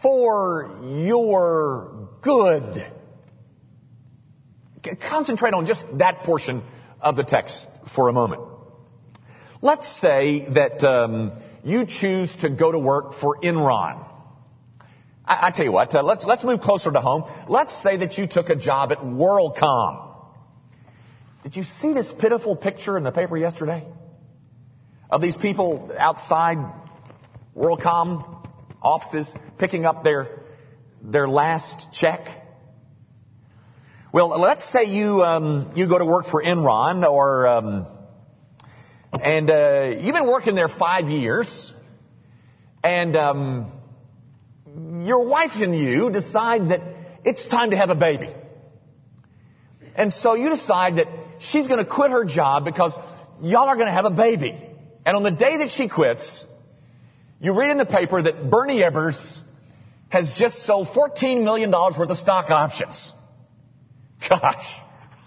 for 0.01 0.79
your 0.83 2.09
good. 2.21 2.91
Concentrate 5.07 5.53
on 5.53 5.65
just 5.65 5.85
that 5.97 6.23
portion 6.23 6.63
of 6.99 7.15
the 7.15 7.23
text 7.23 7.67
for 7.95 8.09
a 8.09 8.13
moment. 8.13 8.41
Let's 9.61 9.87
say 9.99 10.47
that 10.53 10.83
um, 10.83 11.33
you 11.63 11.85
choose 11.85 12.35
to 12.37 12.49
go 12.49 12.71
to 12.71 12.79
work 12.79 13.13
for 13.13 13.37
Enron. 13.43 14.07
I, 15.23 15.47
I 15.47 15.51
tell 15.51 15.65
you 15.65 15.71
what, 15.71 15.93
uh, 15.93 16.01
let's 16.01 16.25
let's 16.25 16.43
move 16.43 16.61
closer 16.61 16.91
to 16.91 16.99
home. 16.99 17.25
Let's 17.47 17.79
say 17.81 17.97
that 17.97 18.17
you 18.17 18.25
took 18.25 18.49
a 18.49 18.55
job 18.55 18.91
at 18.91 18.99
WorldCom. 18.99 20.07
Did 21.43 21.55
you 21.55 21.63
see 21.63 21.93
this 21.93 22.11
pitiful 22.11 22.55
picture 22.55 22.97
in 22.97 23.03
the 23.03 23.11
paper 23.11 23.37
yesterday 23.37 23.85
of 25.11 25.21
these 25.21 25.37
people 25.37 25.91
outside 25.97 26.57
WorldCom 27.55 28.40
offices 28.81 29.33
picking 29.57 29.85
up 29.85 30.03
their 30.03 30.41
their 31.03 31.27
last 31.27 31.93
check? 31.93 32.27
Well, 34.13 34.39
let's 34.39 34.69
say 34.69 34.85
you 34.85 35.23
um, 35.23 35.71
you 35.75 35.87
go 35.87 35.97
to 35.97 36.05
work 36.05 36.25
for 36.25 36.43
Enron, 36.43 37.09
or 37.09 37.47
um, 37.47 37.87
and 39.13 39.49
uh, 39.49 39.95
you've 39.99 40.15
been 40.15 40.27
working 40.27 40.55
there 40.55 40.67
five 40.67 41.07
years, 41.07 41.73
and 42.83 43.15
um, 43.15 43.71
your 45.05 45.25
wife 45.25 45.51
and 45.55 45.77
you 45.77 46.11
decide 46.11 46.69
that 46.69 46.81
it's 47.23 47.47
time 47.47 47.71
to 47.71 47.77
have 47.77 47.89
a 47.89 47.95
baby, 47.95 48.29
and 49.95 50.11
so 50.11 50.33
you 50.33 50.49
decide 50.49 50.97
that 50.97 51.07
she's 51.39 51.67
going 51.69 51.79
to 51.79 51.89
quit 51.89 52.11
her 52.11 52.25
job 52.25 52.65
because 52.65 52.97
y'all 53.41 53.69
are 53.69 53.75
going 53.75 53.87
to 53.87 53.93
have 53.93 54.05
a 54.05 54.11
baby, 54.11 54.61
and 55.05 55.15
on 55.15 55.23
the 55.23 55.31
day 55.31 55.57
that 55.57 55.71
she 55.71 55.87
quits, 55.87 56.45
you 57.41 57.57
read 57.57 57.71
in 57.71 57.77
the 57.77 57.87
paper 57.87 58.21
that 58.21 58.51
Bernie 58.51 58.81
Ebbers 58.81 59.41
has 60.09 60.31
just 60.35 60.63
sold 60.63 60.89
$14 60.89 61.43
million 61.43 61.71
worth 61.71 61.97
of 61.97 62.17
stock 62.17 62.51
options. 62.51 63.11
Gosh. 64.29 64.77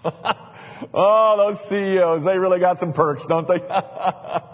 oh, 0.93 1.35
those 1.37 1.59
CEOs, 1.67 2.23
they 2.23 2.37
really 2.37 2.61
got 2.61 2.79
some 2.79 2.93
perks, 2.93 3.25
don't 3.25 3.45
they? 3.45 3.55
uh, 3.67 4.47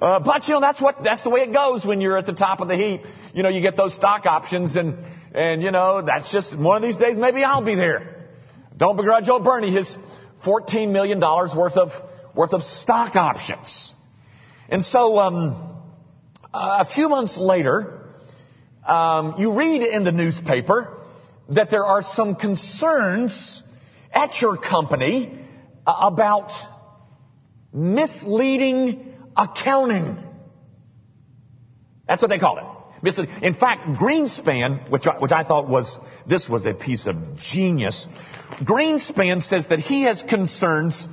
but 0.00 0.48
you 0.48 0.54
know, 0.54 0.60
that's 0.60 0.80
what, 0.80 0.96
that's 1.04 1.22
the 1.22 1.30
way 1.30 1.42
it 1.42 1.52
goes 1.52 1.86
when 1.86 2.00
you're 2.00 2.18
at 2.18 2.26
the 2.26 2.32
top 2.32 2.60
of 2.60 2.66
the 2.66 2.76
heap. 2.76 3.02
You 3.32 3.44
know, 3.44 3.48
you 3.48 3.60
get 3.60 3.76
those 3.76 3.94
stock 3.94 4.26
options 4.26 4.74
and, 4.74 4.96
and 5.32 5.62
you 5.62 5.70
know, 5.70 6.02
that's 6.02 6.32
just 6.32 6.58
one 6.58 6.76
of 6.76 6.82
these 6.82 6.96
days 6.96 7.16
maybe 7.16 7.44
I'll 7.44 7.64
be 7.64 7.76
there. 7.76 8.26
Don't 8.76 8.96
begrudge 8.96 9.28
old 9.28 9.44
Bernie 9.44 9.70
his 9.70 9.96
$14 10.44 10.90
million 10.90 11.20
worth 11.20 11.76
of, 11.76 11.90
worth 12.34 12.54
of 12.54 12.64
stock 12.64 13.14
options. 13.14 13.94
And 14.68 14.82
so, 14.82 15.18
um, 15.18 15.77
a 16.52 16.84
few 16.84 17.08
months 17.08 17.36
later, 17.36 18.08
um, 18.86 19.34
you 19.38 19.52
read 19.52 19.82
in 19.82 20.04
the 20.04 20.12
newspaper 20.12 20.96
that 21.50 21.70
there 21.70 21.84
are 21.84 22.02
some 22.02 22.36
concerns 22.36 23.62
at 24.12 24.40
your 24.40 24.56
company 24.56 25.38
uh, 25.86 25.94
about 26.00 26.52
misleading 27.72 29.14
accounting. 29.36 30.16
That's 32.06 32.22
what 32.22 32.28
they 32.28 32.38
call 32.38 32.58
it. 32.58 32.64
In 33.42 33.54
fact, 33.54 33.98
Greenspan, 34.00 34.90
which 34.90 35.06
I, 35.06 35.18
which 35.18 35.30
I 35.30 35.44
thought 35.44 35.68
was, 35.68 35.98
this 36.26 36.48
was 36.48 36.66
a 36.66 36.74
piece 36.74 37.06
of 37.06 37.36
genius. 37.36 38.08
Greenspan 38.62 39.42
says 39.42 39.68
that 39.68 39.78
he 39.78 40.02
has 40.02 40.22
concerns 40.22 41.06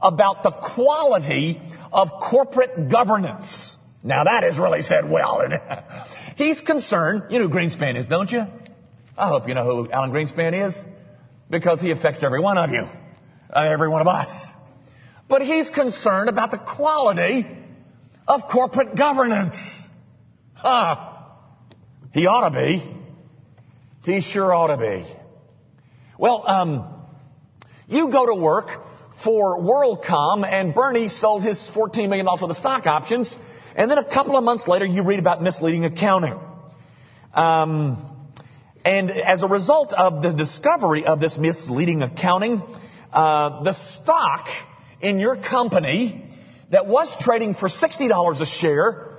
about 0.00 0.42
the 0.42 0.52
quality 0.52 1.60
of 1.92 2.10
corporate 2.20 2.88
governance. 2.88 3.76
Now 4.04 4.24
that 4.24 4.44
is 4.44 4.58
really 4.58 4.82
said 4.82 5.10
well. 5.10 5.42
He's 6.36 6.60
concerned, 6.60 7.24
you 7.30 7.38
know 7.38 7.48
who 7.48 7.54
Greenspan 7.54 7.96
is, 7.96 8.06
don't 8.06 8.30
you? 8.30 8.42
I 9.16 9.28
hope 9.28 9.48
you 9.48 9.54
know 9.54 9.64
who 9.64 9.90
Alan 9.90 10.10
Greenspan 10.10 10.68
is 10.68 10.78
because 11.48 11.80
he 11.80 11.90
affects 11.90 12.22
every 12.22 12.40
one 12.40 12.58
of 12.58 12.70
you, 12.70 12.80
uh, 13.54 13.60
every 13.60 13.88
one 13.88 14.00
of 14.00 14.08
us. 14.08 14.28
But 15.28 15.42
he's 15.42 15.70
concerned 15.70 16.28
about 16.28 16.50
the 16.50 16.58
quality 16.58 17.46
of 18.26 18.42
corporate 18.50 18.96
governance. 18.96 19.56
Huh. 20.54 21.12
He 22.12 22.26
ought 22.26 22.48
to 22.48 22.58
be. 22.58 22.82
He 24.04 24.20
sure 24.20 24.52
ought 24.52 24.66
to 24.66 24.76
be. 24.76 25.06
Well, 26.18 26.42
um, 26.46 27.06
you 27.86 28.10
go 28.10 28.26
to 28.26 28.34
work 28.34 28.68
for 29.22 29.60
WorldCom 29.60 30.44
and 30.44 30.74
Bernie 30.74 31.08
sold 31.08 31.44
his 31.44 31.70
$14 31.72 32.08
million 32.08 32.26
worth 32.26 32.42
of 32.42 32.56
stock 32.56 32.86
options 32.86 33.36
and 33.74 33.90
then 33.90 33.98
a 33.98 34.04
couple 34.04 34.36
of 34.36 34.44
months 34.44 34.68
later 34.68 34.86
you 34.86 35.02
read 35.02 35.18
about 35.18 35.42
misleading 35.42 35.84
accounting. 35.84 36.38
Um, 37.32 38.10
and 38.84 39.10
as 39.10 39.42
a 39.42 39.48
result 39.48 39.92
of 39.92 40.22
the 40.22 40.32
discovery 40.32 41.06
of 41.06 41.18
this 41.18 41.38
misleading 41.38 42.02
accounting, 42.02 42.62
uh, 43.12 43.62
the 43.62 43.72
stock 43.72 44.46
in 45.00 45.18
your 45.18 45.36
company 45.36 46.28
that 46.70 46.86
was 46.86 47.14
trading 47.20 47.54
for 47.54 47.68
$60 47.68 48.40
a 48.40 48.46
share 48.46 49.10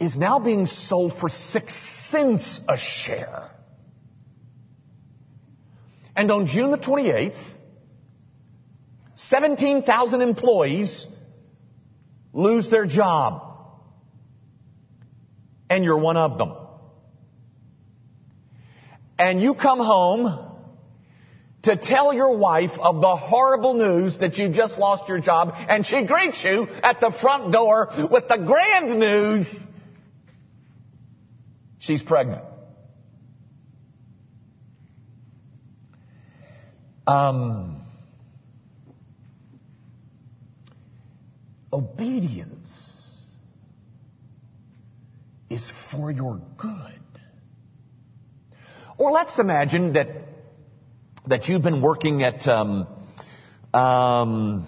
is 0.00 0.16
now 0.16 0.38
being 0.38 0.66
sold 0.66 1.18
for 1.18 1.28
six 1.28 1.74
cents 2.10 2.60
a 2.68 2.76
share. 2.76 3.50
And 6.16 6.30
on 6.30 6.46
June 6.46 6.70
the 6.70 6.78
28th, 6.78 7.38
17,000 9.14 10.20
employees 10.20 11.06
lose 12.34 12.70
their 12.70 12.84
job 12.84 13.42
and 15.70 15.84
you're 15.84 15.98
one 15.98 16.18
of 16.18 16.36
them. 16.36 16.52
And 19.18 19.40
you 19.40 19.54
come 19.54 19.78
home 19.78 20.50
to 21.62 21.76
tell 21.76 22.12
your 22.12 22.36
wife 22.36 22.72
of 22.78 23.00
the 23.00 23.16
horrible 23.16 23.74
news 23.74 24.18
that 24.18 24.36
you 24.36 24.50
just 24.50 24.76
lost 24.78 25.08
your 25.08 25.18
job, 25.18 25.54
and 25.56 25.86
she 25.86 26.04
greets 26.04 26.44
you 26.44 26.68
at 26.82 27.00
the 27.00 27.10
front 27.10 27.52
door 27.52 27.88
with 28.10 28.28
the 28.28 28.36
grand 28.36 28.98
news 28.98 29.66
she's 31.78 32.02
pregnant. 32.02 32.42
Um, 37.06 37.73
obedience 41.74 43.10
is 45.50 45.72
for 45.90 46.10
your 46.10 46.40
good. 46.56 47.00
Or 48.96 49.10
let's 49.10 49.38
imagine 49.38 49.94
that, 49.94 50.08
that 51.26 51.48
you've 51.48 51.62
been 51.62 51.82
working 51.82 52.22
at, 52.22 52.46
um, 52.46 52.86
um, 53.72 54.66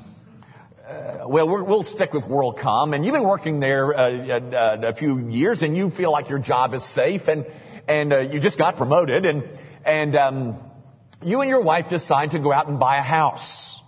uh, 0.86 1.28
well, 1.28 1.46
we 1.46 1.62
will 1.62 1.84
stick 1.84 2.12
with 2.12 2.24
WorldCom, 2.24 2.94
and 2.94 3.04
you've 3.04 3.14
been 3.14 3.28
working 3.28 3.60
there 3.60 3.94
uh, 3.94 4.10
uh, 4.10 4.80
a 4.82 4.94
few 4.94 5.28
years, 5.28 5.62
and 5.62 5.76
you 5.76 5.90
feel 5.90 6.10
like 6.10 6.28
your 6.28 6.40
job 6.40 6.74
is 6.74 6.84
safe, 6.84 7.28
and 7.28 7.46
and 7.88 8.12
uh, 8.12 8.18
you 8.18 8.40
just 8.40 8.58
got 8.58 8.76
promoted, 8.76 9.24
and 9.24 9.44
and 9.84 10.16
um, 10.16 10.58
you 11.22 11.40
and 11.40 11.48
your 11.48 11.62
wife 11.62 11.88
decide 11.88 12.32
to 12.32 12.40
go 12.40 12.52
out 12.52 12.68
and 12.68 12.80
buy 12.80 12.98
a 12.98 13.02
house, 13.02 13.80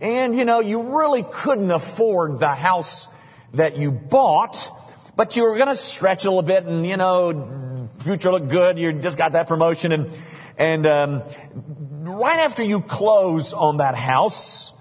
and 0.00 0.36
you 0.36 0.44
know 0.44 0.60
you 0.60 0.96
really 0.96 1.24
couldn't 1.44 1.70
afford 1.70 2.40
the 2.40 2.54
house 2.54 3.08
that 3.54 3.76
you 3.76 3.90
bought, 3.90 4.56
but 5.16 5.36
you 5.36 5.42
were 5.42 5.56
going 5.56 5.68
to 5.68 5.76
stretch 5.76 6.24
a 6.24 6.30
little 6.30 6.42
bit 6.42 6.64
and, 6.64 6.86
you 6.86 6.96
know, 6.96 7.88
future 8.04 8.30
look 8.30 8.48
good. 8.48 8.78
You 8.78 8.92
just 8.92 9.18
got 9.18 9.32
that 9.32 9.48
promotion 9.48 9.92
and, 9.92 10.10
and, 10.56 10.86
um, 10.86 11.22
right 12.04 12.38
after 12.38 12.62
you 12.62 12.82
close 12.82 13.52
on 13.52 13.78
that 13.78 13.94
house, 13.94 14.72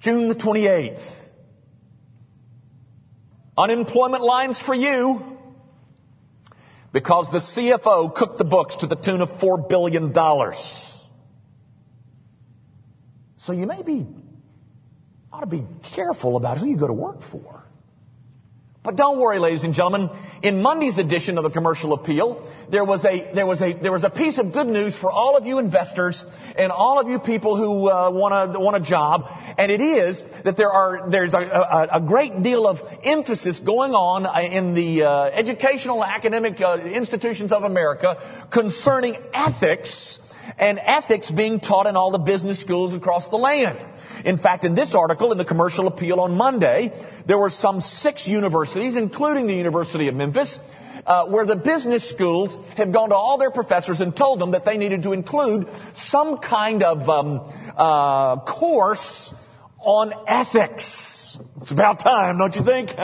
June 0.00 0.28
the 0.28 0.34
28th, 0.34 1.02
unemployment 3.56 4.22
lines 4.22 4.60
for 4.60 4.74
you 4.74 5.22
because 6.92 7.30
the 7.30 7.38
CFO 7.38 8.14
cooked 8.14 8.38
the 8.38 8.44
books 8.44 8.76
to 8.76 8.86
the 8.86 8.96
tune 8.96 9.20
of 9.20 9.28
$4 9.28 9.68
billion. 9.68 10.12
So 13.44 13.52
you 13.52 13.66
may 13.66 13.82
be, 13.82 14.06
ought 15.32 15.40
to 15.40 15.46
be 15.46 15.64
careful 15.96 16.36
about 16.36 16.58
who 16.58 16.66
you 16.66 16.76
go 16.76 16.86
to 16.86 16.92
work 16.92 17.22
for. 17.22 17.64
But 18.84 18.96
don't 18.96 19.20
worry, 19.20 19.38
ladies 19.38 19.62
and 19.62 19.74
gentlemen. 19.74 20.10
In 20.42 20.60
Monday's 20.60 20.98
edition 20.98 21.38
of 21.38 21.44
the 21.44 21.50
Commercial 21.50 21.92
Appeal, 21.92 22.48
there 22.68 22.84
was 22.84 23.04
a 23.04 23.32
there 23.32 23.46
was 23.46 23.60
a 23.60 23.72
there 23.74 23.92
was 23.92 24.02
a 24.02 24.10
piece 24.10 24.38
of 24.38 24.52
good 24.52 24.66
news 24.66 24.96
for 24.96 25.10
all 25.10 25.36
of 25.36 25.46
you 25.46 25.60
investors 25.60 26.24
and 26.56 26.72
all 26.72 26.98
of 26.98 27.08
you 27.08 27.20
people 27.20 27.56
who 27.56 27.88
uh, 27.88 28.10
want 28.10 28.56
a 28.56 28.58
want 28.58 28.76
a 28.76 28.80
job, 28.80 29.26
and 29.56 29.70
it 29.70 29.80
is 29.80 30.24
that 30.44 30.56
there 30.56 30.70
are 30.70 31.08
there's 31.08 31.32
a, 31.32 31.38
a, 31.38 31.88
a 31.92 32.00
great 32.00 32.42
deal 32.42 32.66
of 32.66 32.78
emphasis 33.04 33.60
going 33.60 33.92
on 33.92 34.26
uh, 34.26 34.40
in 34.40 34.74
the 34.74 35.04
uh, 35.04 35.24
educational 35.26 36.04
academic 36.04 36.60
uh, 36.60 36.78
institutions 36.78 37.52
of 37.52 37.62
America 37.62 38.48
concerning 38.52 39.16
ethics 39.32 40.18
and 40.58 40.78
ethics 40.82 41.30
being 41.30 41.60
taught 41.60 41.86
in 41.86 41.96
all 41.96 42.10
the 42.10 42.18
business 42.18 42.60
schools 42.60 42.94
across 42.94 43.28
the 43.28 43.36
land. 43.36 43.78
In 44.24 44.38
fact, 44.38 44.64
in 44.64 44.74
this 44.74 44.94
article 44.94 45.32
in 45.32 45.38
the 45.38 45.44
Commercial 45.44 45.86
Appeal 45.86 46.20
on 46.20 46.36
Monday, 46.36 46.92
there 47.26 47.38
were 47.38 47.50
some 47.50 47.80
six 47.80 48.28
universities, 48.28 48.96
including 48.96 49.46
the 49.46 49.54
University 49.54 50.08
of 50.08 50.14
Memphis, 50.14 50.58
uh, 51.06 51.26
where 51.26 51.44
the 51.44 51.56
business 51.56 52.08
schools 52.08 52.56
have 52.76 52.92
gone 52.92 53.08
to 53.08 53.14
all 53.14 53.38
their 53.38 53.50
professors 53.50 54.00
and 54.00 54.14
told 54.14 54.38
them 54.40 54.52
that 54.52 54.64
they 54.64 54.76
needed 54.76 55.02
to 55.02 55.12
include 55.12 55.66
some 55.94 56.38
kind 56.38 56.82
of 56.82 57.08
um, 57.08 57.52
uh, 57.76 58.36
course 58.44 59.34
on 59.80 60.12
ethics. 60.28 61.38
It's 61.60 61.72
about 61.72 62.00
time, 62.00 62.38
don't 62.38 62.54
you 62.54 62.64
think? 62.64 62.90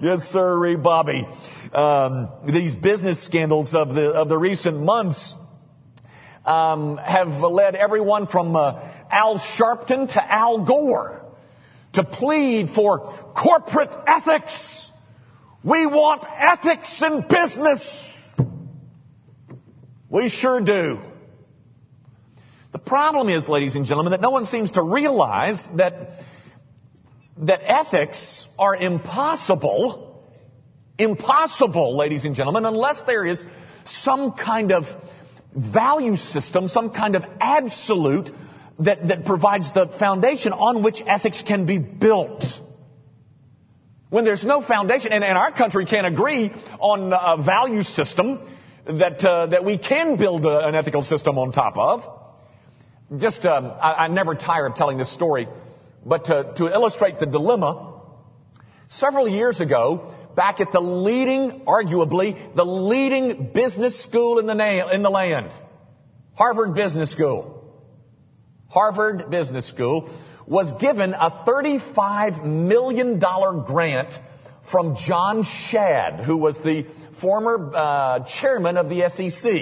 yes, 0.00 0.22
sir, 0.32 0.76
Bobby. 0.76 1.26
Um, 1.72 2.30
these 2.46 2.74
business 2.74 3.22
scandals 3.24 3.74
of 3.74 3.90
the 3.94 4.10
of 4.10 4.28
the 4.28 4.36
recent 4.36 4.80
months 4.80 5.36
um, 6.44 6.96
have 6.96 7.28
led 7.42 7.74
everyone 7.74 8.26
from 8.26 8.56
uh, 8.56 8.80
Al 9.10 9.38
Sharpton 9.38 10.12
to 10.12 10.32
Al 10.32 10.64
Gore 10.64 11.24
to 11.94 12.04
plead 12.04 12.70
for 12.70 13.32
corporate 13.36 13.94
ethics. 14.06 14.90
We 15.62 15.86
want 15.86 16.24
ethics 16.38 17.02
in 17.02 17.24
business. 17.28 18.28
We 20.08 20.28
sure 20.28 20.60
do. 20.60 20.98
The 22.72 22.78
problem 22.78 23.28
is, 23.28 23.48
ladies 23.48 23.74
and 23.74 23.84
gentlemen, 23.84 24.12
that 24.12 24.20
no 24.20 24.30
one 24.30 24.44
seems 24.44 24.72
to 24.72 24.82
realize 24.82 25.68
that, 25.76 26.10
that 27.38 27.60
ethics 27.64 28.46
are 28.58 28.76
impossible, 28.76 30.24
impossible, 30.98 31.96
ladies 31.96 32.24
and 32.24 32.34
gentlemen, 32.34 32.64
unless 32.64 33.02
there 33.02 33.26
is 33.26 33.44
some 33.84 34.32
kind 34.32 34.72
of 34.72 34.84
value 35.54 36.16
system, 36.16 36.68
some 36.68 36.90
kind 36.90 37.16
of 37.16 37.24
absolute 37.40 38.30
that, 38.80 39.08
that 39.08 39.24
provides 39.24 39.72
the 39.72 39.86
foundation 39.86 40.52
on 40.52 40.82
which 40.82 41.02
ethics 41.06 41.42
can 41.42 41.66
be 41.66 41.78
built. 41.78 42.44
When 44.08 44.24
there's 44.24 44.44
no 44.44 44.60
foundation, 44.60 45.12
and, 45.12 45.22
and 45.22 45.38
our 45.38 45.52
country 45.52 45.86
can't 45.86 46.06
agree 46.06 46.50
on 46.78 47.12
a 47.12 47.42
value 47.42 47.82
system 47.82 48.40
that, 48.86 49.24
uh, 49.24 49.46
that 49.46 49.64
we 49.64 49.78
can 49.78 50.16
build 50.16 50.44
a, 50.46 50.66
an 50.66 50.74
ethical 50.74 51.02
system 51.02 51.38
on 51.38 51.52
top 51.52 51.76
of. 51.76 53.20
Just, 53.20 53.44
um, 53.44 53.66
I, 53.66 54.04
I 54.04 54.08
never 54.08 54.34
tire 54.34 54.66
of 54.66 54.74
telling 54.74 54.98
this 54.98 55.12
story, 55.12 55.48
but 56.04 56.24
to, 56.26 56.54
to 56.56 56.72
illustrate 56.72 57.18
the 57.18 57.26
dilemma, 57.26 58.00
several 58.88 59.28
years 59.28 59.60
ago, 59.60 60.14
back 60.40 60.58
at 60.60 60.72
the 60.72 60.80
leading, 60.80 61.66
arguably, 61.66 62.34
the 62.54 62.64
leading 62.64 63.52
business 63.52 64.02
school 64.02 64.38
in 64.38 64.46
the, 64.46 64.54
na- 64.54 64.88
in 64.88 65.02
the 65.02 65.10
land. 65.10 65.52
Harvard 66.34 66.74
Business 66.74 67.10
School. 67.10 67.62
Harvard 68.70 69.28
Business 69.28 69.68
School 69.68 70.08
was 70.46 70.72
given 70.80 71.12
a 71.12 71.44
$35 71.46 72.42
million 72.46 73.18
grant 73.18 74.14
from 74.70 74.96
John 74.96 75.44
Shad, 75.44 76.20
who 76.20 76.38
was 76.38 76.56
the 76.60 76.86
former 77.20 77.72
uh, 77.74 78.20
chairman 78.20 78.78
of 78.78 78.88
the 78.88 79.10
SEC. 79.10 79.52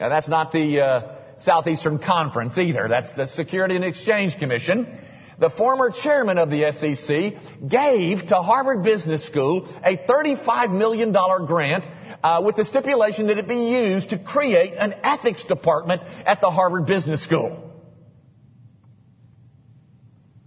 Now 0.00 0.08
that's 0.08 0.28
not 0.28 0.50
the 0.50 0.80
uh, 0.80 1.14
Southeastern 1.36 2.00
Conference 2.00 2.58
either. 2.58 2.88
That's 2.88 3.12
the 3.12 3.28
Security 3.28 3.76
and 3.76 3.84
Exchange 3.84 4.36
Commission 4.36 4.98
the 5.38 5.50
former 5.50 5.90
chairman 5.90 6.36
of 6.38 6.50
the 6.50 6.72
SEC, 6.72 7.68
gave 7.68 8.26
to 8.26 8.36
Harvard 8.36 8.82
Business 8.82 9.24
School 9.24 9.68
a 9.84 9.96
$35 9.96 10.76
million 10.76 11.12
grant 11.46 11.86
uh, 12.22 12.42
with 12.44 12.56
the 12.56 12.64
stipulation 12.64 13.28
that 13.28 13.38
it 13.38 13.46
be 13.46 13.70
used 13.70 14.10
to 14.10 14.18
create 14.18 14.74
an 14.74 14.94
ethics 15.04 15.44
department 15.44 16.02
at 16.26 16.40
the 16.40 16.50
Harvard 16.50 16.86
Business 16.86 17.22
School. 17.22 17.64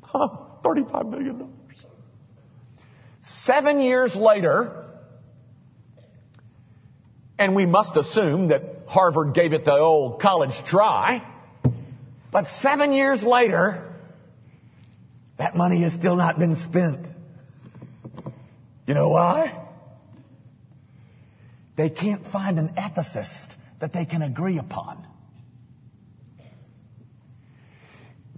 Huh, 0.04 0.28
$35 0.62 1.10
million. 1.10 1.54
Seven 3.22 3.80
years 3.80 4.14
later, 4.14 4.84
and 7.40 7.56
we 7.56 7.66
must 7.66 7.96
assume 7.96 8.50
that 8.50 8.64
Harvard 8.88 9.34
gave 9.34 9.54
it 9.54 9.64
the 9.64 9.72
old 9.72 10.20
college 10.20 10.52
try, 10.66 11.26
but 12.30 12.46
seven 12.48 12.92
years 12.92 13.24
later, 13.24 13.91
that 15.42 15.56
money 15.56 15.82
has 15.82 15.92
still 15.92 16.16
not 16.16 16.38
been 16.38 16.56
spent. 16.56 17.08
You 18.86 18.94
know 18.94 19.10
why? 19.10 19.60
They 21.76 21.90
can't 21.90 22.24
find 22.28 22.60
an 22.60 22.76
ethicist 22.78 23.48
that 23.80 23.92
they 23.92 24.06
can 24.06 24.22
agree 24.22 24.60
upon. 24.60 25.04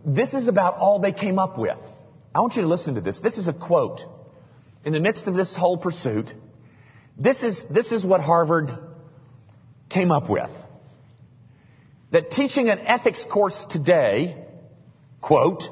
This 0.06 0.34
is 0.34 0.48
about 0.48 0.78
all 0.78 1.00
they 1.00 1.12
came 1.12 1.40
up 1.40 1.58
with. 1.58 1.78
I 2.34 2.40
want 2.40 2.56
you 2.56 2.62
to 2.62 2.70
listen 2.70 2.96
to 2.96 3.02
this. 3.02 3.20
This 3.20 3.38
is 3.38 3.50
a 3.50 3.54
quote. 3.54 4.00
In 4.86 4.94
the 4.94 5.02
midst 5.02 5.28
of 5.28 5.36
this 5.36 5.58
whole 5.58 5.76
pursuit, 5.76 6.34
this 7.18 7.44
is, 7.44 7.66
this 7.70 7.92
is 7.92 8.06
what 8.06 8.22
Harvard 8.22 8.72
came 9.90 10.10
up 10.10 10.30
with. 10.30 10.52
That 12.12 12.32
teaching 12.32 12.70
an 12.70 12.80
ethics 12.80 13.26
course 13.26 13.66
today, 13.70 14.42
quote, 15.20 15.64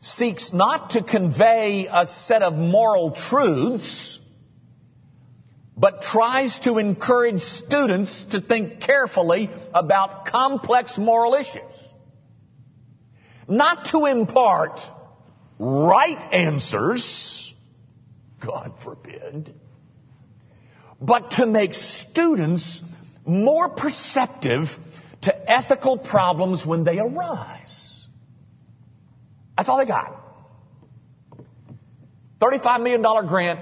seeks 0.00 0.52
not 0.52 0.90
to 0.90 1.02
convey 1.02 1.88
a 1.90 2.06
set 2.06 2.42
of 2.42 2.54
moral 2.54 3.12
truths, 3.12 4.20
but 5.76 6.02
tries 6.02 6.58
to 6.60 6.78
encourage 6.78 7.40
students 7.40 8.24
to 8.30 8.40
think 8.40 8.80
carefully 8.80 9.50
about 9.72 10.26
complex 10.26 10.98
moral 10.98 11.34
issues. 11.34 11.62
Not 13.48 13.86
to 13.92 14.06
impart 14.06 14.80
right 15.58 16.34
answers, 16.34 17.54
God 18.44 18.74
forbid, 18.82 19.54
but 21.00 21.32
to 21.32 21.46
make 21.46 21.74
students 21.74 22.82
more 23.24 23.68
perceptive 23.68 24.68
to 25.22 25.50
ethical 25.50 25.96
problems 25.98 26.64
when 26.66 26.84
they 26.84 26.98
arise. 26.98 27.87
That's 29.58 29.68
all 29.68 29.76
they 29.78 29.86
got. 29.86 30.16
$35 32.40 32.82
million 32.84 33.26
grant, 33.26 33.60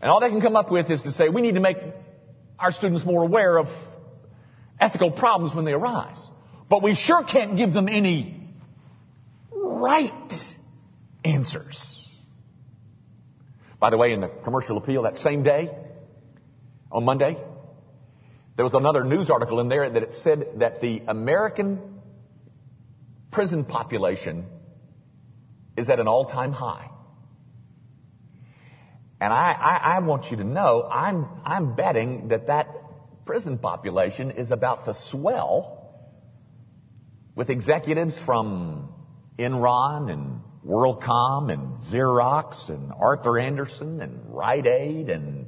and 0.00 0.10
all 0.10 0.18
they 0.18 0.30
can 0.30 0.40
come 0.40 0.56
up 0.56 0.70
with 0.70 0.90
is 0.90 1.02
to 1.02 1.10
say, 1.10 1.28
we 1.28 1.42
need 1.42 1.56
to 1.56 1.60
make 1.60 1.76
our 2.58 2.72
students 2.72 3.04
more 3.04 3.22
aware 3.22 3.58
of 3.58 3.66
ethical 4.80 5.10
problems 5.10 5.54
when 5.54 5.66
they 5.66 5.74
arise. 5.74 6.26
But 6.70 6.82
we 6.82 6.94
sure 6.94 7.22
can't 7.22 7.54
give 7.58 7.74
them 7.74 7.86
any 7.86 8.48
right 9.52 10.32
answers. 11.22 12.08
By 13.78 13.90
the 13.90 13.98
way, 13.98 14.12
in 14.14 14.22
the 14.22 14.28
commercial 14.28 14.78
appeal 14.78 15.02
that 15.02 15.18
same 15.18 15.42
day, 15.42 15.68
on 16.90 17.04
Monday, 17.04 17.36
there 18.56 18.64
was 18.64 18.72
another 18.72 19.04
news 19.04 19.28
article 19.28 19.60
in 19.60 19.68
there 19.68 19.90
that 19.90 20.02
it 20.02 20.14
said 20.14 20.46
that 20.60 20.80
the 20.80 21.02
American 21.06 22.00
prison 23.30 23.66
population 23.66 24.46
is 25.76 25.88
at 25.88 26.00
an 26.00 26.08
all-time 26.08 26.52
high. 26.52 26.90
And 29.20 29.32
I, 29.32 29.52
I, 29.52 29.96
I, 29.96 29.98
want 30.00 30.30
you 30.30 30.36
to 30.38 30.44
know, 30.44 30.86
I'm, 30.90 31.26
I'm 31.44 31.74
betting 31.74 32.28
that 32.28 32.48
that 32.48 32.68
prison 33.24 33.58
population 33.58 34.32
is 34.32 34.50
about 34.50 34.84
to 34.84 34.94
swell 34.94 35.80
with 37.34 37.50
executives 37.50 38.20
from 38.20 38.92
Enron 39.38 40.12
and 40.12 40.40
WorldCom 40.66 41.52
and 41.52 41.76
Xerox 41.78 42.68
and 42.68 42.92
Arthur 42.92 43.38
Andersen 43.38 44.00
and 44.00 44.34
Rite 44.34 44.66
Aid 44.66 45.10
and 45.10 45.46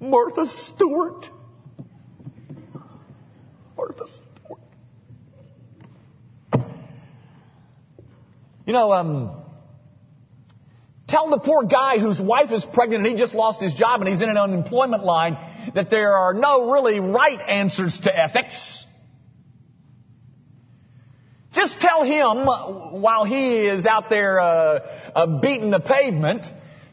Martha 0.00 0.46
Stewart. 0.46 1.26
Martha 3.76 4.06
Stewart. 4.06 4.27
You 8.68 8.74
know, 8.74 8.92
um, 8.92 9.42
tell 11.08 11.28
the 11.30 11.40
poor 11.40 11.64
guy 11.64 11.98
whose 11.98 12.20
wife 12.20 12.52
is 12.52 12.64
pregnant 12.64 13.04
and 13.04 13.16
he 13.16 13.20
just 13.20 13.34
lost 13.34 13.60
his 13.60 13.74
job 13.74 14.00
and 14.02 14.08
he's 14.08 14.20
in 14.20 14.28
an 14.28 14.36
unemployment 14.36 15.02
line 15.02 15.36
that 15.74 15.90
there 15.90 16.12
are 16.12 16.34
no 16.34 16.70
really 16.70 17.00
right 17.00 17.40
answers 17.48 17.98
to 18.00 18.16
ethics. 18.16 18.84
Just 21.52 21.80
tell 21.80 22.04
him 22.04 22.44
while 23.00 23.24
he 23.24 23.66
is 23.66 23.86
out 23.86 24.10
there 24.10 24.38
uh, 24.38 24.80
uh, 25.16 25.40
beating 25.40 25.70
the 25.70 25.80
pavement 25.80 26.44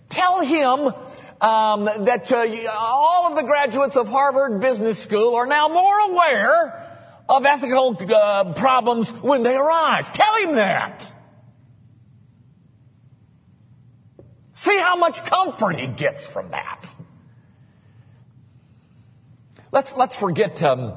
Tell 0.10 0.42
him 0.42 0.94
um, 1.42 1.86
that 2.06 2.32
uh, 2.32 2.72
all 2.72 3.28
of 3.28 3.36
the 3.36 3.44
graduates 3.44 3.98
of 3.98 4.08
Harvard 4.08 4.62
Business 4.62 5.02
School 5.04 5.36
are 5.36 5.48
now 5.48 5.68
more 5.68 6.00
aware 6.12 6.88
of 7.28 7.44
ethical 7.44 7.98
uh, 8.00 8.54
problems 8.54 9.12
when 9.22 9.44
they 9.44 9.56
arise. 9.56 10.06
Tell 10.14 10.36
him 10.38 10.56
that. 10.56 11.04
See 14.66 14.80
how 14.80 14.96
much 14.96 15.18
comfort 15.30 15.76
he 15.76 15.88
gets 15.88 16.26
from 16.26 16.50
that. 16.50 16.88
Let's 19.72 19.94
let's 19.96 20.16
forget 20.16 20.60
um, 20.64 20.96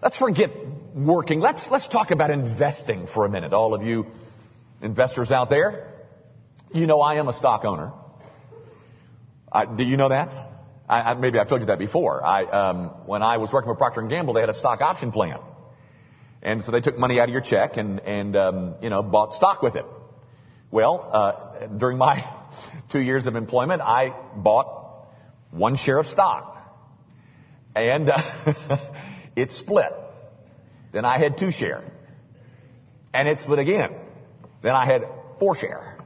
let's 0.00 0.16
forget 0.16 0.50
working. 0.94 1.40
Let's 1.40 1.66
let's 1.68 1.88
talk 1.88 2.12
about 2.12 2.30
investing 2.30 3.08
for 3.08 3.26
a 3.26 3.28
minute. 3.28 3.52
All 3.52 3.74
of 3.74 3.82
you 3.82 4.06
investors 4.80 5.32
out 5.32 5.50
there, 5.50 5.92
you 6.72 6.86
know 6.86 7.00
I 7.00 7.16
am 7.16 7.26
a 7.26 7.32
stock 7.32 7.64
owner. 7.64 7.90
I, 9.50 9.64
do 9.64 9.82
you 9.82 9.96
know 9.96 10.10
that? 10.10 10.32
I, 10.88 11.00
I, 11.00 11.14
maybe 11.14 11.40
I've 11.40 11.48
told 11.48 11.62
you 11.62 11.66
that 11.68 11.80
before. 11.80 12.24
I, 12.24 12.44
um, 12.44 12.78
when 13.06 13.22
I 13.22 13.38
was 13.38 13.52
working 13.52 13.70
for 13.70 13.74
Procter 13.74 14.00
and 14.00 14.10
Gamble, 14.10 14.34
they 14.34 14.40
had 14.40 14.50
a 14.50 14.54
stock 14.54 14.82
option 14.82 15.10
plan, 15.10 15.40
and 16.42 16.62
so 16.62 16.70
they 16.70 16.80
took 16.80 16.96
money 16.96 17.18
out 17.18 17.28
of 17.28 17.32
your 17.32 17.40
check 17.40 17.76
and 17.76 17.98
and 18.00 18.36
um, 18.36 18.74
you 18.82 18.90
know 18.90 19.02
bought 19.02 19.34
stock 19.34 19.62
with 19.62 19.74
it. 19.74 19.84
Well, 20.70 21.08
uh, 21.10 21.66
during 21.66 21.98
my 21.98 22.37
two 22.92 23.00
years 23.00 23.26
of 23.26 23.36
employment, 23.36 23.82
I 23.82 24.14
bought 24.34 25.08
one 25.50 25.76
share 25.76 25.98
of 25.98 26.06
stock, 26.06 26.56
and 27.74 28.10
uh, 28.10 28.76
it 29.36 29.52
split. 29.52 29.92
Then 30.92 31.04
I 31.04 31.18
had 31.18 31.38
two 31.38 31.50
share, 31.50 31.84
and 33.12 33.28
it 33.28 33.40
split 33.40 33.58
again. 33.58 33.94
Then 34.62 34.74
I 34.74 34.86
had 34.86 35.06
four 35.38 35.54
share. 35.54 35.98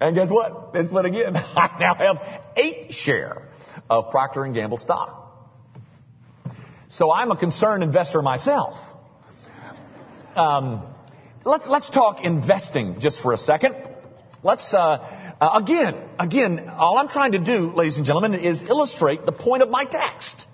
And 0.00 0.14
guess 0.14 0.30
what? 0.30 0.70
It 0.74 0.86
split 0.86 1.04
again. 1.06 1.36
I 1.36 1.76
now 1.80 1.94
have 1.94 2.42
eight 2.56 2.94
share 2.94 3.48
of 3.90 4.10
Procter 4.10 4.46
& 4.46 4.52
Gamble 4.52 4.78
stock. 4.78 5.24
So 6.88 7.12
I'm 7.12 7.30
a 7.30 7.36
concerned 7.36 7.82
investor 7.82 8.22
myself. 8.22 8.74
Um, 10.34 10.82
let's, 11.44 11.66
let's 11.66 11.90
talk 11.90 12.24
investing 12.24 13.00
just 13.00 13.20
for 13.20 13.32
a 13.32 13.38
second. 13.38 13.74
Let's, 14.42 14.72
uh, 14.72 15.27
uh, 15.40 15.60
again, 15.62 15.94
again, 16.18 16.68
all 16.68 16.98
I'm 16.98 17.08
trying 17.08 17.32
to 17.32 17.38
do, 17.38 17.72
ladies 17.72 17.96
and 17.96 18.04
gentlemen, 18.04 18.34
is 18.34 18.62
illustrate 18.62 19.24
the 19.24 19.32
point 19.32 19.62
of 19.62 19.70
my 19.70 19.84
text. 19.84 20.46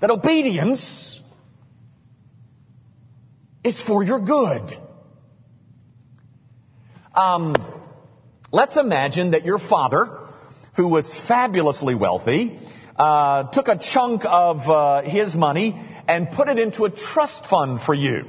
That 0.00 0.10
obedience 0.10 1.20
is 3.64 3.80
for 3.82 4.02
your 4.02 4.20
good. 4.20 4.76
Um, 7.14 7.54
let's 8.52 8.76
imagine 8.76 9.32
that 9.32 9.44
your 9.44 9.58
father, 9.58 10.18
who 10.76 10.88
was 10.88 11.12
fabulously 11.12 11.94
wealthy, 11.96 12.58
uh, 12.96 13.50
took 13.50 13.68
a 13.68 13.78
chunk 13.78 14.22
of 14.24 14.68
uh, 14.68 15.02
his 15.02 15.34
money 15.34 15.74
and 16.06 16.30
put 16.30 16.48
it 16.48 16.58
into 16.58 16.84
a 16.84 16.90
trust 16.90 17.46
fund 17.46 17.80
for 17.80 17.94
you. 17.94 18.26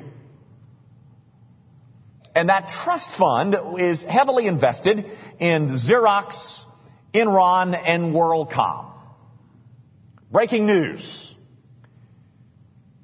And 2.35 2.49
that 2.49 2.69
trust 2.69 3.17
fund 3.17 3.55
is 3.79 4.03
heavily 4.03 4.47
invested 4.47 5.05
in 5.39 5.69
Xerox, 5.69 6.63
Enron, 7.13 7.77
and 7.77 8.13
WorldCom. 8.13 8.91
Breaking 10.31 10.65
news. 10.65 11.35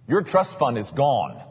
Your 0.08 0.22
trust 0.22 0.58
fund 0.58 0.78
is 0.78 0.90
gone. 0.92 1.44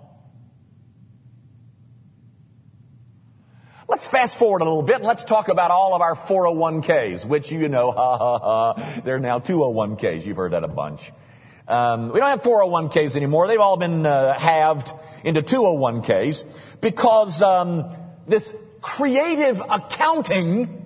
Let's 3.89 4.09
fast 4.09 4.39
forward 4.39 4.63
a 4.63 4.65
little 4.65 4.83
bit 4.83 4.97
and 4.97 5.05
let's 5.05 5.25
talk 5.25 5.49
about 5.49 5.71
all 5.71 5.95
of 5.95 6.01
our 6.01 6.17
401ks, 6.17 7.29
which 7.29 7.53
you 7.53 7.69
know, 7.69 7.91
ha 7.93 8.19
ha 8.19 8.39
ha, 8.39 9.03
they're 9.05 9.21
now 9.21 9.39
201ks. 9.39 10.25
You've 10.27 10.37
heard 10.37 10.53
that 10.53 10.65
a 10.65 10.69
bunch. 10.69 11.01
Um, 11.69 12.13
we 12.13 12.21
don't 12.21 12.29
have 12.29 12.43
401ks 12.43 13.17
anymore. 13.17 13.49
They've 13.49 13.59
all 13.59 13.77
been 13.77 14.07
uh, 14.07 14.39
halved 14.39 14.89
into 15.25 15.43
201ks 15.43 16.45
because 16.81 17.43
um, 17.43 17.85
this 18.29 18.53
creative 18.81 19.57
accounting 19.69 20.85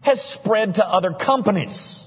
has 0.00 0.20
spread 0.20 0.74
to 0.74 0.84
other 0.84 1.12
companies. 1.12 2.04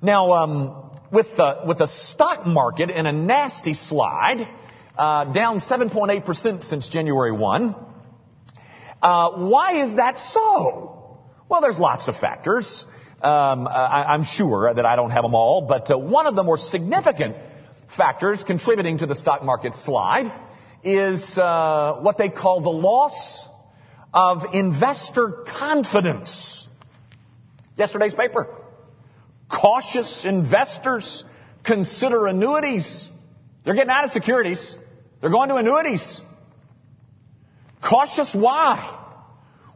Now, 0.00 0.32
um, 0.32 0.90
with 1.12 1.36
the 1.36 1.60
with 1.66 1.78
the 1.78 1.86
stock 1.86 2.46
market 2.46 2.90
in 2.90 3.06
a 3.06 3.12
nasty 3.12 3.74
slide, 3.74 4.48
uh, 4.98 5.32
down 5.32 5.58
7.8% 5.58 6.62
since 6.62 6.88
January 6.88 7.32
1. 7.32 7.76
Uh, 9.00 9.30
why 9.32 9.82
is 9.84 9.96
that 9.96 10.18
so? 10.18 11.20
Well, 11.48 11.60
there's 11.60 11.78
lots 11.78 12.08
of 12.08 12.16
factors. 12.16 12.86
Um, 13.22 13.68
I, 13.68 14.14
am 14.14 14.24
sure 14.24 14.74
that 14.74 14.84
I 14.84 14.96
don't 14.96 15.10
have 15.10 15.22
them 15.22 15.36
all, 15.36 15.62
but 15.62 15.88
uh, 15.92 15.96
one 15.96 16.26
of 16.26 16.34
the 16.34 16.42
more 16.42 16.58
significant 16.58 17.36
factors 17.96 18.42
contributing 18.42 18.98
to 18.98 19.06
the 19.06 19.14
stock 19.14 19.44
market 19.44 19.74
slide 19.74 20.32
is 20.82 21.38
uh, 21.38 22.00
what 22.00 22.18
they 22.18 22.28
call 22.28 22.62
the 22.62 22.72
loss 22.72 23.46
of 24.12 24.54
investor 24.54 25.44
confidence. 25.46 26.66
Yesterday's 27.76 28.12
paper. 28.12 28.48
Cautious 29.48 30.24
investors 30.24 31.22
consider 31.64 32.26
annuities. 32.26 33.08
They're 33.64 33.74
getting 33.74 33.90
out 33.90 34.04
of 34.04 34.10
securities. 34.10 34.74
They're 35.20 35.30
going 35.30 35.48
to 35.48 35.54
annuities. 35.54 36.20
Cautious 37.80 38.34
why? 38.34 38.98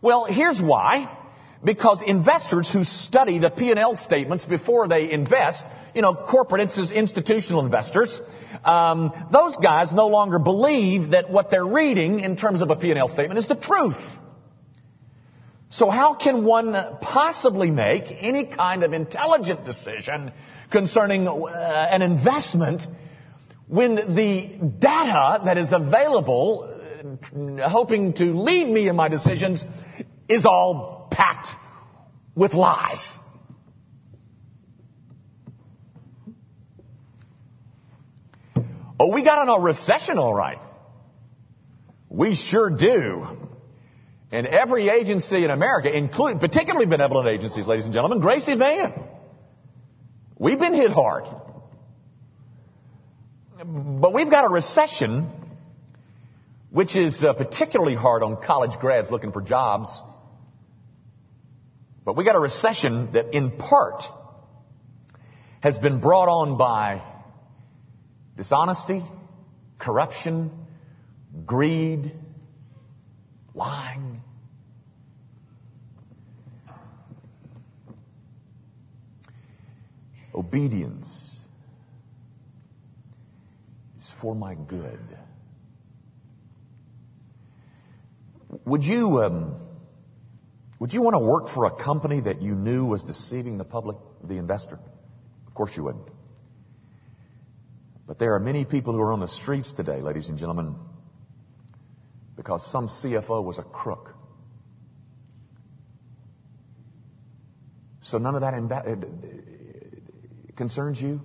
Well, 0.03 0.25
here's 0.25 0.61
why. 0.61 1.17
Because 1.65 2.03
investors 2.03 2.71
who 2.71 2.85
study 2.85 3.39
the 3.39 3.51
P&L 3.51 3.97
statements 3.97 4.45
before 4.45 4.89
they 4.89 5.11
invest, 5.11 5.65
you 5.95 6.03
know, 6.03 6.15
corporate 6.15 6.61
institutional 6.61 7.65
investors, 7.65 8.21
um, 8.65 9.13
those 9.33 9.57
guys 9.57 9.93
no 9.93 10.09
longer 10.09 10.39
believe 10.39 11.11
that 11.11 11.31
what 11.31 11.51
they're 11.51 11.65
reading 11.65 12.21
in 12.21 12.37
terms 12.37 12.61
of 12.61 12.71
a 12.71 12.77
P&L 12.77 13.09
statement 13.09 13.39
is 13.39 13.47
the 13.47 13.57
truth. 13.57 13.97
So 15.69 15.91
how 15.91 16.15
can 16.15 16.45
one 16.45 16.75
possibly 17.01 17.71
make 17.71 18.05
any 18.21 18.45
kind 18.45 18.83
of 18.83 18.93
intelligent 18.93 19.65
decision 19.65 20.33
concerning 20.71 21.27
uh, 21.27 21.89
an 21.91 22.03
investment 22.03 22.83
when 23.67 23.97
the 23.97 24.59
data 24.79 25.43
that 25.45 25.59
is 25.59 25.73
available 25.73 26.73
hoping 27.65 28.13
to 28.15 28.25
lead 28.25 28.69
me 28.69 28.89
in 28.89 28.97
my 28.97 29.09
decisions 29.09 29.65
is 30.29 30.45
all 30.45 30.96
packed 31.11 31.49
with 32.35 32.55
lies. 32.55 33.17
Oh, 38.99 39.13
we 39.13 39.23
got 39.23 39.43
in 39.43 39.49
a 39.49 39.61
recession 39.61 40.19
all 40.19 40.35
right. 40.35 40.59
We 42.09 42.35
sure 42.35 42.71
do. 42.71 43.27
And 44.33 44.47
every 44.47 44.89
agency 44.89 45.45
in 45.45 45.51
America, 45.51 45.95
including 45.95 46.39
particularly 46.39 46.87
benevolent 46.87 47.29
agencies, 47.29 47.67
ladies 47.67 47.85
and 47.85 47.95
gentlemen, 47.95 48.21
Gracie 48.21 48.57
Van, 48.57 48.93
we've 50.39 50.59
been 50.59 50.75
hit 50.75 50.91
hard. 50.91 51.25
But 53.65 54.13
we've 54.13 54.31
got 54.31 54.45
a 54.45 54.49
recession 54.49 55.31
which 56.71 56.97
is 56.97 57.25
uh, 57.25 57.33
particularly 57.33 57.95
hard 57.95 58.23
on 58.23 58.43
college 58.43 58.79
grads 58.79 59.11
looking 59.11 59.33
for 59.33 59.41
jobs. 59.41 60.03
But 62.07 62.15
we 62.15 62.23
got 62.23 62.37
a 62.37 62.41
recession 62.41 63.13
that 63.15 63.35
in 63.35 63.51
part 63.51 64.05
has 65.61 65.77
been 65.77 66.01
brought 66.01 66.29
on 66.29 66.57
by 66.57 67.03
dishonesty, 68.37 69.03
corruption, 69.81 70.53
greed, 71.45 72.13
lying. 73.55 74.21
Obedience 80.33 81.41
is 83.97 84.15
for 84.21 84.37
my 84.37 84.55
good. 84.55 85.19
Would 88.65 88.85
you, 88.85 89.23
um, 89.23 89.66
would 90.79 90.93
you 90.93 91.03
want 91.03 91.15
to 91.15 91.19
work 91.19 91.49
for 91.49 91.65
a 91.65 91.71
company 91.71 92.21
that 92.21 92.43
you 92.43 92.55
knew 92.55 92.85
was 92.85 93.05
deceiving 93.05 93.57
the 93.59 93.65
public, 93.65 93.97
the 94.23 94.37
investor? 94.37 94.79
Of 95.47 95.55
course 95.55 95.77
you 95.77 95.85
wouldn't. 95.85 96.09
But 98.07 98.19
there 98.19 98.35
are 98.35 98.41
many 98.41 98.65
people 98.65 98.93
who 98.93 99.01
are 99.01 99.13
on 99.13 99.21
the 99.21 99.29
streets 99.29 99.73
today, 99.73 100.01
ladies 100.01 100.29
and 100.29 100.39
gentlemen, 100.39 100.77
because 102.37 102.71
some 102.71 102.89
CFO 102.89 103.43
was 103.43 103.59
a 103.59 103.63
crook. 103.63 104.15
So 108.03 108.19
none 108.19 108.37
of 108.37 108.43
that 108.43 108.55
imba- 108.55 109.05
uh, 109.05 110.53
concerns 110.57 111.01
you? 111.01 111.21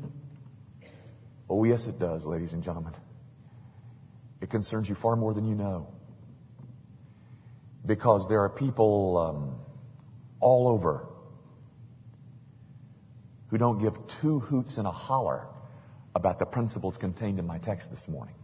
Oh, 1.47 1.63
yes, 1.63 1.85
it 1.85 1.99
does, 1.99 2.25
ladies 2.25 2.53
and 2.53 2.63
gentlemen. 2.63 2.93
It 4.41 4.49
concerns 4.49 4.89
you 4.89 4.95
far 4.95 5.15
more 5.15 5.33
than 5.33 5.47
you 5.47 5.53
know. 5.53 5.87
Because 7.85 8.27
there 8.29 8.41
are 8.41 8.49
people 8.49 9.17
um, 9.17 9.55
all 10.39 10.67
over 10.67 11.07
who 13.49 13.57
don't 13.57 13.79
give 13.79 13.93
two 14.21 14.39
hoots 14.39 14.77
and 14.77 14.87
a 14.87 14.91
holler 14.91 15.45
about 16.15 16.39
the 16.39 16.45
principles 16.45 16.97
contained 16.97 17.39
in 17.39 17.45
my 17.45 17.57
text 17.57 17.91
this 17.91 18.07
morning. 18.07 18.35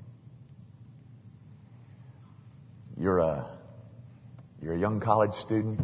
You're 2.99 3.19
a, 3.19 3.49
you're 4.61 4.73
a 4.73 4.79
young 4.79 4.99
college 4.99 5.33
student, 5.33 5.79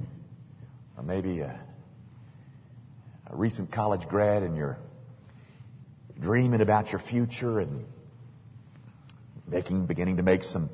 or 0.97 1.03
maybe 1.03 1.41
a, 1.41 1.61
a 3.27 3.35
recent 3.35 3.71
college 3.71 4.07
grad, 4.07 4.43
and 4.43 4.57
you're 4.57 4.77
dreaming 6.19 6.61
about 6.61 6.91
your 6.91 6.99
future 6.99 7.59
and 7.59 7.85
making, 9.47 9.85
beginning 9.85 10.17
to 10.17 10.23
make 10.23 10.43
some, 10.43 10.69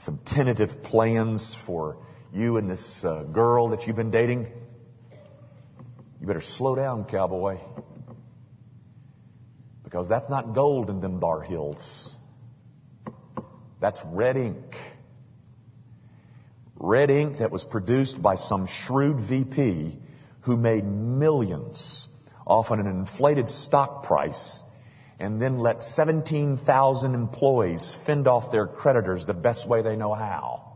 some 0.00 0.18
tentative 0.24 0.82
plans 0.82 1.54
for 1.66 1.98
you 2.32 2.56
and 2.56 2.70
this 2.70 3.04
uh, 3.04 3.22
girl 3.24 3.68
that 3.68 3.86
you've 3.86 3.96
been 3.96 4.10
dating. 4.10 4.46
You 6.20 6.26
better 6.26 6.40
slow 6.40 6.74
down, 6.74 7.04
cowboy. 7.04 7.58
Because 9.84 10.08
that's 10.08 10.30
not 10.30 10.54
gold 10.54 10.88
in 10.88 11.02
them 11.02 11.20
bar 11.20 11.42
hills. 11.42 12.16
That's 13.78 14.00
red 14.06 14.38
ink. 14.38 14.74
Red 16.76 17.10
ink 17.10 17.38
that 17.38 17.50
was 17.50 17.62
produced 17.62 18.22
by 18.22 18.36
some 18.36 18.68
shrewd 18.68 19.20
VP 19.28 19.98
who 20.42 20.56
made 20.56 20.84
millions 20.84 22.08
off 22.46 22.70
an 22.70 22.86
inflated 22.86 23.48
stock 23.48 24.04
price 24.04 24.60
and 25.20 25.40
then 25.40 25.58
let 25.58 25.82
17,000 25.82 27.14
employees 27.14 27.96
fend 28.06 28.26
off 28.26 28.50
their 28.50 28.66
creditors 28.66 29.26
the 29.26 29.34
best 29.34 29.68
way 29.68 29.82
they 29.82 29.94
know 29.94 30.14
how. 30.14 30.66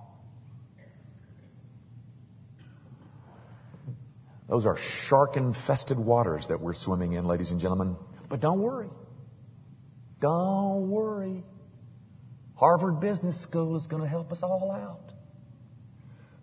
Those 4.47 4.67
are 4.67 4.77
shark 5.09 5.39
infested 5.39 5.99
waters 5.99 6.49
that 6.49 6.61
we're 6.61 6.75
swimming 6.75 7.15
in, 7.15 7.25
ladies 7.25 7.51
and 7.51 7.59
gentlemen. 7.59 7.97
But 8.29 8.41
don't 8.41 8.61
worry. 8.61 8.91
Don't 10.21 10.91
worry. 10.91 11.43
Harvard 12.55 13.01
Business 13.01 13.43
School 13.43 13.77
is 13.77 13.87
going 13.87 14.03
to 14.03 14.09
help 14.09 14.31
us 14.31 14.43
all 14.43 14.71
out. 14.71 15.13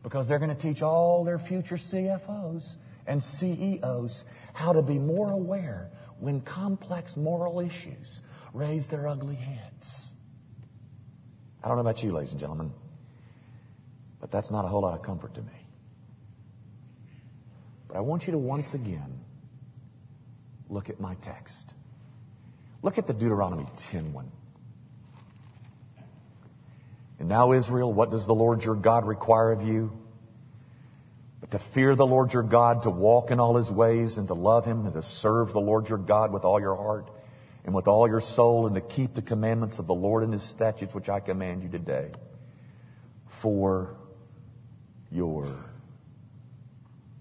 Because 0.02 0.28
they're 0.28 0.40
going 0.40 0.56
to 0.56 0.62
teach 0.62 0.82
all 0.82 1.24
their 1.24 1.38
future 1.38 1.78
CFOs 1.78 2.64
and 3.06 3.22
CEOs 3.22 4.24
how 4.54 4.74
to 4.74 4.82
be 4.82 4.98
more 4.98 5.32
aware 5.32 5.92
when 6.22 6.40
complex 6.40 7.18
moral 7.18 7.60
issues 7.60 8.22
raise 8.54 8.88
their 8.88 9.08
ugly 9.08 9.36
heads. 9.36 10.08
I 11.64 11.68
don't 11.68 11.78
know 11.78 11.82
about 11.82 12.04
you, 12.04 12.12
ladies 12.12 12.32
and 12.32 12.40
gentlemen, 12.40 12.72
but 14.20 14.32
that's 14.32 14.52
not 14.52 14.64
a 14.64 14.68
whole 14.68 14.82
lot 14.82 14.98
of 14.98 15.04
comfort 15.04 15.34
to 15.36 15.42
me. 15.42 15.66
But 17.88 17.98
I 17.98 18.02
want 18.02 18.28
you 18.28 18.34
to 18.34 18.38
once 18.38 18.74
again 18.76 19.20
look 20.70 20.90
at 20.90 21.00
my 21.00 21.16
text. 21.16 21.74
Look 22.84 23.00
at 23.00 23.08
the 23.08 23.14
Deuteronomy 23.14 23.66
10 23.92 24.14
one. 24.14 24.32
And 27.20 27.30
now, 27.30 27.52
Israel, 27.52 27.94
what 27.94 28.10
does 28.12 28.26
the 28.26 28.34
Lord 28.34 28.64
your 28.64 28.76
God 28.76 29.06
require 29.06 29.52
of 29.52 29.62
you? 29.62 29.92
To 31.52 31.60
fear 31.74 31.96
the 31.96 32.06
Lord 32.06 32.32
your 32.34 32.44
God, 32.44 32.84
to 32.84 32.90
walk 32.90 33.30
in 33.30 33.40
all 33.40 33.58
his 33.58 33.70
ways, 33.70 34.18
and 34.18 34.28
to 34.28 34.34
love 34.34 34.66
him, 34.66 34.86
and 34.86 34.94
to 34.94 35.04
serve 35.04 35.52
the 35.52 35.60
Lord 35.60 35.90
your 35.90 35.98
God 35.98 36.32
with 36.32 36.46
all 36.46 36.62
your 36.62 36.76
heart, 36.76 37.10
and 37.66 37.76
with 37.76 37.88
all 37.88 38.08
your 38.08 38.22
soul, 38.22 38.68
and 38.68 38.76
to 38.76 38.82
keep 38.82 39.14
the 39.14 39.22
commandments 39.22 39.78
of 39.78 39.86
the 39.86 39.94
Lord 39.94 40.24
and 40.24 40.32
his 40.32 40.50
statutes, 40.50 40.96
which 40.96 41.10
I 41.10 41.20
command 41.20 41.64
you 41.64 41.70
today, 41.70 42.12
for 43.42 43.98
your 45.12 45.54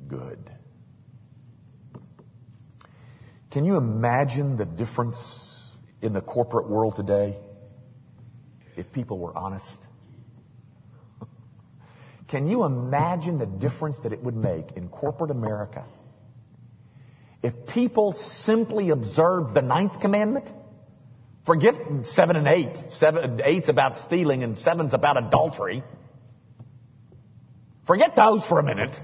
good. 0.07 0.39
Can 3.51 3.65
you 3.65 3.77
imagine 3.77 4.57
the 4.57 4.65
difference 4.65 5.61
in 6.03 6.13
the 6.13 6.23
corporate 6.23 6.71
world 6.71 6.95
today 6.95 7.37
if 8.77 8.93
people 8.93 9.19
were 9.19 9.37
honest? 9.37 9.89
Can 12.31 12.47
you 12.47 12.65
imagine 12.65 13.39
the 13.39 13.47
difference 13.47 13.99
that 14.01 14.13
it 14.13 14.23
would 14.23 14.37
make 14.37 14.77
in 14.77 14.89
corporate 14.89 15.33
America 15.33 15.85
if 17.43 17.67
people 17.67 18.13
simply 18.13 18.91
observed 18.91 19.53
the 19.53 19.63
ninth 19.63 19.99
commandment? 19.99 20.49
Forget 21.45 21.75
seven 22.05 22.37
and 22.37 22.47
eight. 22.47 22.77
Seven, 22.91 23.41
eight's 23.43 23.69
about 23.69 23.97
stealing 23.97 24.45
and 24.45 24.57
seven's 24.57 24.95
about 24.95 25.17
adultery. 25.17 25.83
Forget 27.89 28.15
those 28.15 28.47
for 28.47 28.61
a 28.61 28.63
minute. 28.63 28.95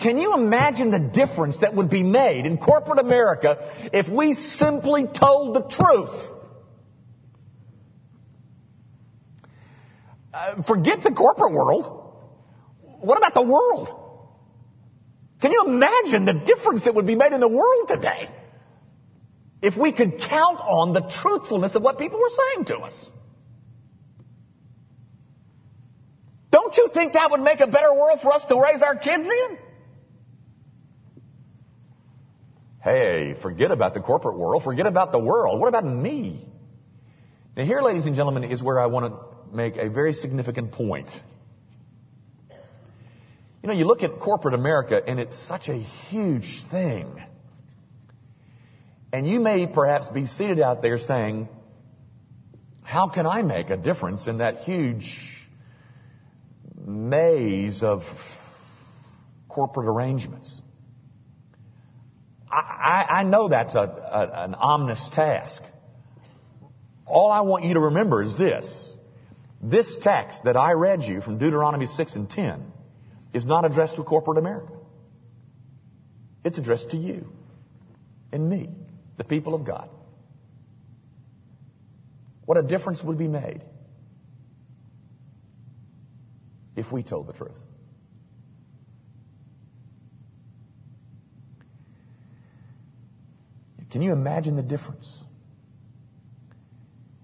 Can 0.00 0.18
you 0.18 0.34
imagine 0.34 0.90
the 0.90 0.98
difference 0.98 1.58
that 1.58 1.76
would 1.76 1.90
be 1.90 2.02
made 2.02 2.44
in 2.44 2.58
corporate 2.58 2.98
America 2.98 3.90
if 3.92 4.08
we 4.08 4.34
simply 4.34 5.06
told 5.06 5.54
the 5.54 5.62
truth? 5.62 6.32
Uh, 10.34 10.62
forget 10.62 11.02
the 11.02 11.12
corporate 11.12 11.52
world. 11.52 11.97
What 13.00 13.18
about 13.18 13.34
the 13.34 13.42
world? 13.42 13.88
Can 15.40 15.52
you 15.52 15.64
imagine 15.66 16.24
the 16.24 16.32
difference 16.32 16.84
that 16.84 16.94
would 16.94 17.06
be 17.06 17.14
made 17.14 17.32
in 17.32 17.40
the 17.40 17.48
world 17.48 17.88
today 17.88 18.28
if 19.62 19.76
we 19.76 19.92
could 19.92 20.18
count 20.18 20.60
on 20.60 20.92
the 20.92 21.00
truthfulness 21.00 21.74
of 21.74 21.82
what 21.82 21.98
people 21.98 22.18
were 22.18 22.30
saying 22.30 22.64
to 22.66 22.78
us? 22.78 23.10
Don't 26.50 26.76
you 26.76 26.88
think 26.92 27.12
that 27.12 27.30
would 27.30 27.40
make 27.40 27.60
a 27.60 27.66
better 27.66 27.92
world 27.92 28.20
for 28.20 28.32
us 28.32 28.44
to 28.46 28.60
raise 28.60 28.82
our 28.82 28.96
kids 28.96 29.26
in? 29.26 29.58
Hey, 32.82 33.34
forget 33.40 33.70
about 33.70 33.94
the 33.94 34.00
corporate 34.00 34.38
world. 34.38 34.62
Forget 34.62 34.86
about 34.86 35.12
the 35.12 35.18
world. 35.18 35.60
What 35.60 35.68
about 35.68 35.84
me? 35.84 36.48
Now, 37.56 37.64
here, 37.64 37.82
ladies 37.82 38.06
and 38.06 38.14
gentlemen, 38.16 38.44
is 38.44 38.62
where 38.62 38.80
I 38.80 38.86
want 38.86 39.12
to 39.12 39.54
make 39.54 39.76
a 39.76 39.90
very 39.90 40.12
significant 40.12 40.72
point. 40.72 41.10
You 43.68 43.74
know, 43.74 43.80
you 43.80 43.84
look 43.84 44.02
at 44.02 44.18
corporate 44.18 44.54
America, 44.54 44.98
and 45.06 45.20
it's 45.20 45.36
such 45.46 45.68
a 45.68 45.74
huge 45.74 46.64
thing. 46.70 47.22
And 49.12 49.26
you 49.26 49.40
may 49.40 49.66
perhaps 49.66 50.08
be 50.08 50.24
seated 50.24 50.58
out 50.58 50.80
there 50.80 50.96
saying, 50.96 51.50
How 52.82 53.10
can 53.10 53.26
I 53.26 53.42
make 53.42 53.68
a 53.68 53.76
difference 53.76 54.26
in 54.26 54.38
that 54.38 54.60
huge 54.60 55.46
maze 56.82 57.82
of 57.82 58.04
corporate 59.50 59.86
arrangements? 59.86 60.62
I, 62.50 63.04
I, 63.10 63.22
know 63.24 63.48
that's 63.48 63.74
a, 63.74 63.80
a, 63.80 64.44
an 64.44 64.54
ominous 64.54 65.10
task. 65.12 65.62
All 67.04 67.30
I 67.30 67.42
want 67.42 67.64
you 67.64 67.74
to 67.74 67.80
remember 67.80 68.22
is 68.22 68.38
this. 68.38 68.90
This 69.62 69.98
text 70.00 70.44
that 70.44 70.56
I 70.56 70.72
read 70.72 71.02
you 71.02 71.20
from 71.20 71.36
Deuteronomy 71.36 71.84
6 71.84 72.16
and 72.16 72.30
10 72.30 72.72
is 73.32 73.44
not 73.44 73.64
addressed 73.64 73.96
to 73.96 74.02
corporate 74.02 74.38
America. 74.38 74.72
It's 76.44 76.58
addressed 76.58 76.90
to 76.90 76.96
you 76.96 77.30
and 78.32 78.48
me, 78.48 78.70
the 79.16 79.24
people 79.24 79.54
of 79.54 79.64
God. 79.64 79.90
What 82.44 82.56
a 82.56 82.62
difference 82.62 83.02
would 83.02 83.18
be 83.18 83.28
made 83.28 83.62
if 86.76 86.90
we 86.90 87.02
told 87.02 87.26
the 87.26 87.32
truth. 87.32 87.58
Can 93.90 94.02
you 94.02 94.12
imagine 94.12 94.56
the 94.56 94.62
difference 94.62 95.24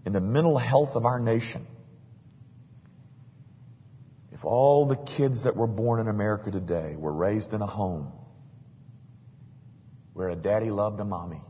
in 0.05 0.13
the 0.13 0.21
mental 0.21 0.59
health 0.59 0.91
of 0.95 1.05
our 1.07 1.21
nation 1.21 1.67
if 4.35 4.45
all 4.45 4.87
the 4.87 4.97
kids 4.97 5.45
that 5.45 5.57
were 5.57 5.67
born 5.67 6.01
in 6.01 6.09
America 6.09 6.51
today 6.51 6.95
were 6.97 7.13
raised 7.13 7.55
in 7.55 7.63
a 7.63 7.67
home 7.67 8.13
where 10.13 10.29
a 10.29 10.37
daddy 10.37 10.71
loved 10.71 11.01
a 11.01 11.05
mommy 11.05 11.41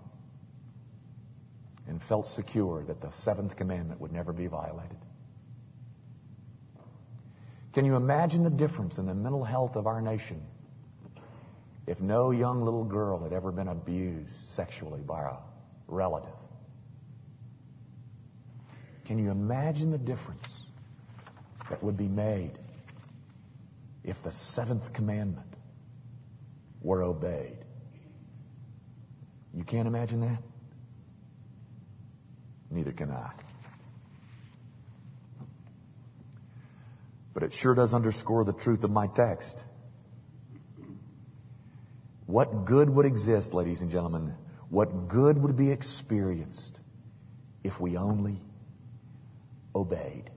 and 1.89 2.01
felt 2.03 2.27
secure 2.27 2.85
that 2.85 3.01
the 3.01 3.11
seventh 3.11 3.57
commandment 3.57 4.01
would 4.01 4.13
never 4.13 4.33
be 4.33 4.47
violated? 4.47 4.99
Can 7.73 7.85
you 7.85 7.97
imagine 7.97 8.45
the 8.45 8.51
difference 8.51 8.99
in 8.99 9.07
the 9.07 9.15
mental 9.15 9.43
health 9.43 9.75
of 9.75 9.87
our 9.89 10.01
nation 10.01 10.41
if 11.87 12.01
no 12.01 12.31
young 12.31 12.63
little 12.63 12.85
girl 12.85 13.23
had 13.23 13.33
ever 13.33 13.51
been 13.53 13.69
abused 13.69 14.33
sexually 14.55 15.01
by 15.01 15.23
a 15.23 15.35
relative. 15.87 16.33
Can 19.05 19.19
you 19.19 19.31
imagine 19.31 19.91
the 19.91 19.99
difference 19.99 20.47
that 21.69 21.83
would 21.83 21.97
be 21.97 22.09
made 22.09 22.53
if 24.05 24.23
the 24.23 24.31
seventh 24.31 24.93
commandment 24.93 25.47
were 26.83 27.03
obeyed? 27.03 27.59
You 29.55 29.65
can't 29.65 29.89
imagine 29.89 30.21
that? 30.21 30.43
Neither 32.71 32.93
can 32.93 33.11
I. 33.11 33.33
But 37.33 37.43
it 37.45 37.53
sure 37.53 37.75
does 37.75 37.95
underscore 37.95 38.45
the 38.45 38.53
truth 38.53 38.85
of 38.85 38.91
my 38.91 39.07
text. 39.07 39.63
What 42.27 42.65
good 42.65 42.89
would 42.89 43.07
exist, 43.07 43.55
ladies 43.55 43.81
and 43.81 43.91
gentlemen? 43.91 44.35
What 44.71 45.09
good 45.09 45.41
would 45.41 45.57
be 45.57 45.71
experienced 45.71 46.79
if 47.63 47.81
we 47.81 47.97
only 47.97 48.41
obeyed? 49.75 50.31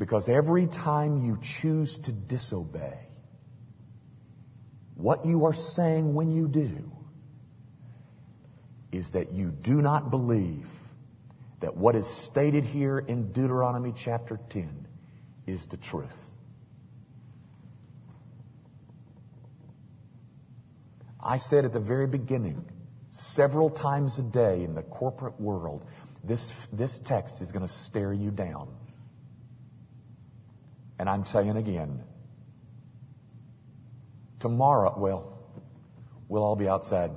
Because 0.00 0.30
every 0.30 0.66
time 0.66 1.26
you 1.26 1.38
choose 1.60 1.98
to 2.04 2.10
disobey, 2.10 2.98
what 4.94 5.26
you 5.26 5.44
are 5.44 5.52
saying 5.52 6.14
when 6.14 6.32
you 6.32 6.48
do 6.48 6.90
is 8.90 9.10
that 9.10 9.32
you 9.32 9.50
do 9.50 9.82
not 9.82 10.10
believe 10.10 10.64
that 11.60 11.76
what 11.76 11.96
is 11.96 12.08
stated 12.24 12.64
here 12.64 12.98
in 12.98 13.30
Deuteronomy 13.32 13.92
chapter 13.94 14.40
10 14.48 14.88
is 15.46 15.66
the 15.66 15.76
truth. 15.76 16.08
I 21.22 21.36
said 21.36 21.66
at 21.66 21.74
the 21.74 21.78
very 21.80 22.06
beginning, 22.06 22.64
several 23.10 23.68
times 23.68 24.18
a 24.18 24.22
day 24.22 24.64
in 24.64 24.74
the 24.74 24.82
corporate 24.82 25.38
world, 25.38 25.84
this, 26.24 26.50
this 26.72 26.98
text 27.04 27.42
is 27.42 27.52
going 27.52 27.66
to 27.66 27.72
stare 27.72 28.14
you 28.14 28.30
down. 28.30 28.68
And 31.00 31.08
I'm 31.08 31.24
saying 31.24 31.56
again, 31.56 32.04
tomorrow, 34.38 34.94
well, 34.98 35.38
we'll 36.28 36.44
all 36.44 36.56
be 36.56 36.68
outside 36.68 37.10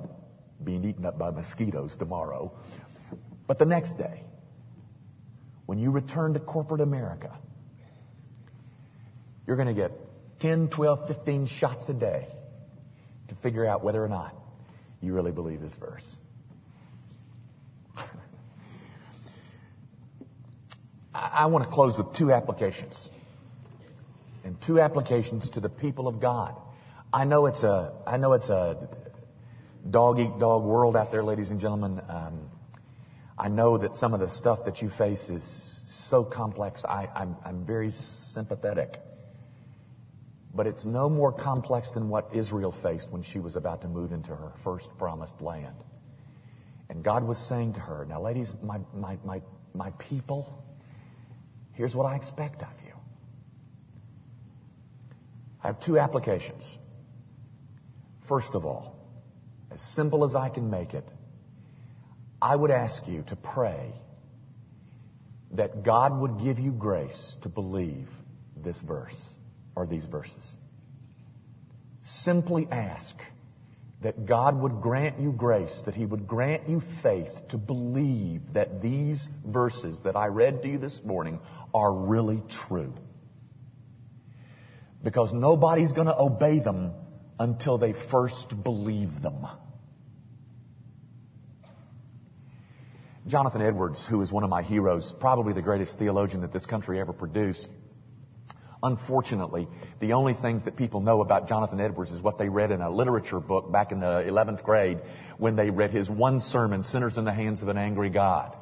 being 0.64 0.86
eaten 0.86 1.04
up 1.04 1.18
by 1.18 1.30
mosquitoes 1.30 1.94
tomorrow. 1.94 2.54
But 3.46 3.58
the 3.58 3.66
next 3.66 3.98
day, 3.98 4.22
when 5.66 5.78
you 5.78 5.90
return 5.90 6.32
to 6.32 6.40
corporate 6.40 6.80
America, 6.80 7.38
you're 9.46 9.56
going 9.56 9.68
to 9.68 9.74
get 9.74 9.92
10, 10.40 10.68
12, 10.68 11.06
15 11.06 11.44
shots 11.44 11.90
a 11.90 11.92
day 11.92 12.28
to 13.28 13.34
figure 13.34 13.66
out 13.66 13.84
whether 13.84 14.02
or 14.02 14.08
not 14.08 14.34
you 15.02 15.12
really 15.12 15.32
believe 15.32 15.60
this 15.60 15.74
verse. 15.74 16.16
I 21.14 21.44
want 21.48 21.66
to 21.66 21.70
close 21.70 21.98
with 21.98 22.14
two 22.16 22.32
applications. 22.32 23.10
And 24.44 24.60
two 24.60 24.80
applications 24.80 25.50
to 25.50 25.60
the 25.60 25.70
people 25.70 26.06
of 26.06 26.20
God. 26.20 26.54
I 27.12 27.24
know 27.24 27.46
it's 27.46 27.62
a, 27.62 27.92
I 28.06 28.18
know 28.18 28.34
it's 28.34 28.50
a 28.50 28.88
dog 29.88 30.18
eat 30.18 30.38
dog 30.38 30.64
world 30.64 30.96
out 30.96 31.10
there, 31.10 31.24
ladies 31.24 31.50
and 31.50 31.60
gentlemen. 31.60 32.00
Um, 32.08 32.50
I 33.38 33.48
know 33.48 33.78
that 33.78 33.94
some 33.94 34.14
of 34.14 34.20
the 34.20 34.28
stuff 34.28 34.66
that 34.66 34.82
you 34.82 34.90
face 34.90 35.28
is 35.28 35.74
so 35.88 36.24
complex. 36.24 36.84
I, 36.84 37.08
I'm, 37.14 37.36
I'm 37.44 37.64
very 37.66 37.90
sympathetic. 37.90 38.98
But 40.54 40.66
it's 40.68 40.84
no 40.84 41.08
more 41.08 41.32
complex 41.32 41.90
than 41.92 42.08
what 42.08 42.30
Israel 42.32 42.72
faced 42.82 43.10
when 43.10 43.22
she 43.22 43.40
was 43.40 43.56
about 43.56 43.82
to 43.82 43.88
move 43.88 44.12
into 44.12 44.30
her 44.30 44.52
first 44.62 44.88
promised 44.98 45.40
land. 45.40 45.74
And 46.88 47.02
God 47.02 47.26
was 47.26 47.38
saying 47.48 47.74
to 47.74 47.80
her, 47.80 48.04
Now, 48.04 48.22
ladies, 48.22 48.54
my, 48.62 48.78
my, 48.94 49.18
my, 49.24 49.42
my 49.74 49.90
people, 49.98 50.62
here's 51.72 51.94
what 51.94 52.04
I 52.04 52.14
expect 52.14 52.62
of 52.62 52.68
you. 52.83 52.83
I 55.64 55.68
have 55.68 55.80
two 55.80 55.98
applications. 55.98 56.78
First 58.28 58.54
of 58.54 58.66
all, 58.66 58.94
as 59.70 59.80
simple 59.80 60.24
as 60.24 60.34
I 60.34 60.50
can 60.50 60.70
make 60.70 60.92
it, 60.92 61.04
I 62.40 62.54
would 62.54 62.70
ask 62.70 63.08
you 63.08 63.24
to 63.28 63.36
pray 63.36 63.92
that 65.52 65.82
God 65.82 66.20
would 66.20 66.40
give 66.40 66.58
you 66.58 66.70
grace 66.70 67.36
to 67.42 67.48
believe 67.48 68.08
this 68.62 68.80
verse 68.82 69.24
or 69.74 69.86
these 69.86 70.04
verses. 70.04 70.58
Simply 72.02 72.68
ask 72.70 73.16
that 74.02 74.26
God 74.26 74.60
would 74.60 74.82
grant 74.82 75.18
you 75.18 75.32
grace, 75.32 75.82
that 75.86 75.94
He 75.94 76.04
would 76.04 76.26
grant 76.26 76.68
you 76.68 76.82
faith 77.02 77.48
to 77.48 77.56
believe 77.56 78.42
that 78.52 78.82
these 78.82 79.26
verses 79.46 80.00
that 80.04 80.14
I 80.14 80.26
read 80.26 80.60
to 80.62 80.68
you 80.68 80.76
this 80.76 81.00
morning 81.02 81.40
are 81.72 81.92
really 81.92 82.42
true. 82.68 82.92
Because 85.04 85.32
nobody's 85.32 85.92
going 85.92 86.08
to 86.08 86.18
obey 86.18 86.58
them 86.58 86.92
until 87.38 87.78
they 87.78 87.92
first 88.10 88.54
believe 88.64 89.22
them. 89.22 89.46
Jonathan 93.26 93.62
Edwards, 93.62 94.06
who 94.06 94.20
is 94.22 94.32
one 94.32 94.44
of 94.44 94.50
my 94.50 94.62
heroes, 94.62 95.14
probably 95.20 95.52
the 95.52 95.62
greatest 95.62 95.98
theologian 95.98 96.42
that 96.42 96.52
this 96.52 96.66
country 96.66 97.00
ever 97.00 97.12
produced, 97.12 97.70
Unfortunately, 98.84 99.66
the 99.98 100.12
only 100.12 100.34
things 100.34 100.66
that 100.66 100.76
people 100.76 101.00
know 101.00 101.22
about 101.22 101.48
Jonathan 101.48 101.80
Edwards 101.80 102.10
is 102.10 102.20
what 102.20 102.36
they 102.36 102.50
read 102.50 102.70
in 102.70 102.82
a 102.82 102.90
literature 102.90 103.40
book 103.40 103.72
back 103.72 103.92
in 103.92 104.00
the 104.00 104.22
11th 104.26 104.62
grade 104.62 105.00
when 105.38 105.56
they 105.56 105.70
read 105.70 105.90
his 105.90 106.10
one 106.10 106.38
sermon, 106.38 106.82
Sinners 106.82 107.16
in 107.16 107.24
the 107.24 107.32
Hands 107.32 107.62
of 107.62 107.68
an 107.68 107.78
Angry 107.78 108.10
God. 108.10 108.54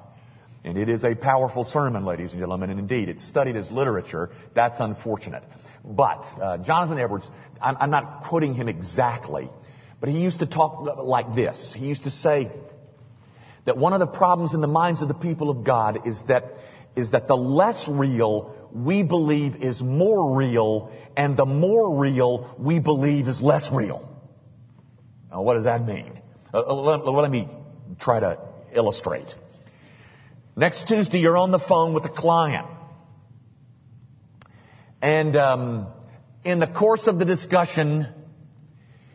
And 0.65 0.79
it 0.79 0.89
is 0.89 1.03
a 1.03 1.15
powerful 1.15 1.65
sermon, 1.65 2.05
ladies 2.05 2.33
and 2.33 2.41
gentlemen, 2.41 2.71
and 2.71 2.79
indeed, 2.79 3.09
it's 3.09 3.27
studied 3.27 3.57
as 3.57 3.73
literature. 3.73 4.31
That's 4.55 4.79
unfortunate. 4.79 5.43
But 5.85 6.25
uh, 6.41 6.59
Jonathan 6.59 6.99
Edwards, 6.99 7.29
I'm, 7.61 7.77
I'm 7.81 7.91
not 7.91 8.25
quoting 8.29 8.55
him 8.55 8.69
exactly, 8.69 9.51
but 10.01 10.09
he 10.09 10.21
used 10.21 10.39
to 10.39 10.47
talk 10.47 10.81
like 10.99 11.35
this. 11.35 11.75
He 11.77 11.87
used 11.87 12.05
to 12.05 12.11
say 12.11 12.51
that 13.65 13.77
one 13.77 13.93
of 13.93 13.99
the 13.99 14.07
problems 14.07 14.55
in 14.55 14.61
the 14.61 14.69
minds 14.69 15.03
of 15.03 15.09
the 15.09 15.15
people 15.15 15.51
of 15.51 15.65
God 15.65 16.07
is 16.07 16.25
that 16.27 16.45
is 16.95 17.13
that 17.13 17.27
the 17.27 17.37
less 17.37 17.89
real 17.89 18.69
we 18.73 19.03
believe 19.03 19.57
is 19.57 19.81
more 19.81 20.37
real, 20.37 20.93
and 21.17 21.37
the 21.37 21.47
more 21.47 21.99
real 21.99 22.55
we 22.59 22.79
believe 22.79 23.29
is 23.29 23.43
less 23.43 23.71
real. 23.73 24.09
Now, 25.31 25.43
what 25.43 25.55
does 25.55 25.65
that 25.65 25.87
mean? 25.87 26.21
Uh, 26.53 26.61
uh 26.61 26.75
let, 26.75 27.07
let, 27.07 27.31
me 27.31 27.49
try 27.99 28.21
to 28.21 28.39
illustrate. 28.75 29.35
Next 30.55 30.87
Tuesday, 30.87 31.19
you're 31.19 31.39
on 31.39 31.51
the 31.51 31.59
phone 31.59 31.95
with 31.95 32.05
a 32.05 32.11
client. 32.11 32.67
And 35.01 35.35
um, 35.35 35.87
in 36.45 36.59
the 36.59 36.67
course 36.67 37.07
of 37.07 37.19
the 37.19 37.25
discussion, 37.25 38.07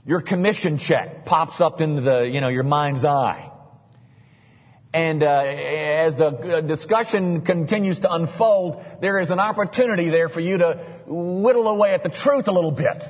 your 0.04 0.22
commission 0.22 0.80
check 0.80 1.26
pops 1.26 1.62
up 1.62 1.80
into 1.80 2.02
the, 2.02 2.28
you 2.28 2.42
know, 2.42 2.48
your 2.48 2.64
mind's 2.64 3.06
eye. 3.06 3.52
And 4.92 5.22
uh, 5.22 5.44
as 5.44 6.16
the 6.16 6.26
uh, 6.26 6.62
discussion 6.62 7.42
continues 7.42 8.00
to 8.00 8.12
unfold, 8.12 8.84
there 9.00 9.20
is 9.20 9.30
an 9.30 9.40
opportunity 9.40 10.10
there 10.10 10.30
for 10.30 10.40
you 10.40 10.58
to 10.58 11.04
whittle 11.06 11.68
away 11.68 11.94
at 11.94 12.02
the 12.02 12.10
truth 12.10 12.48
a 12.48 12.52
little 12.52 12.72
bit. 12.72 13.04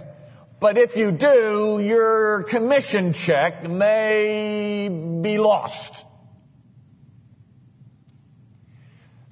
But 0.59 0.77
if 0.77 0.97
you 0.97 1.13
do, 1.13 1.79
your 1.81 2.43
commission 2.43 3.13
check 3.13 3.63
may 3.63 4.89
be 4.89 5.37
lost. 5.37 6.06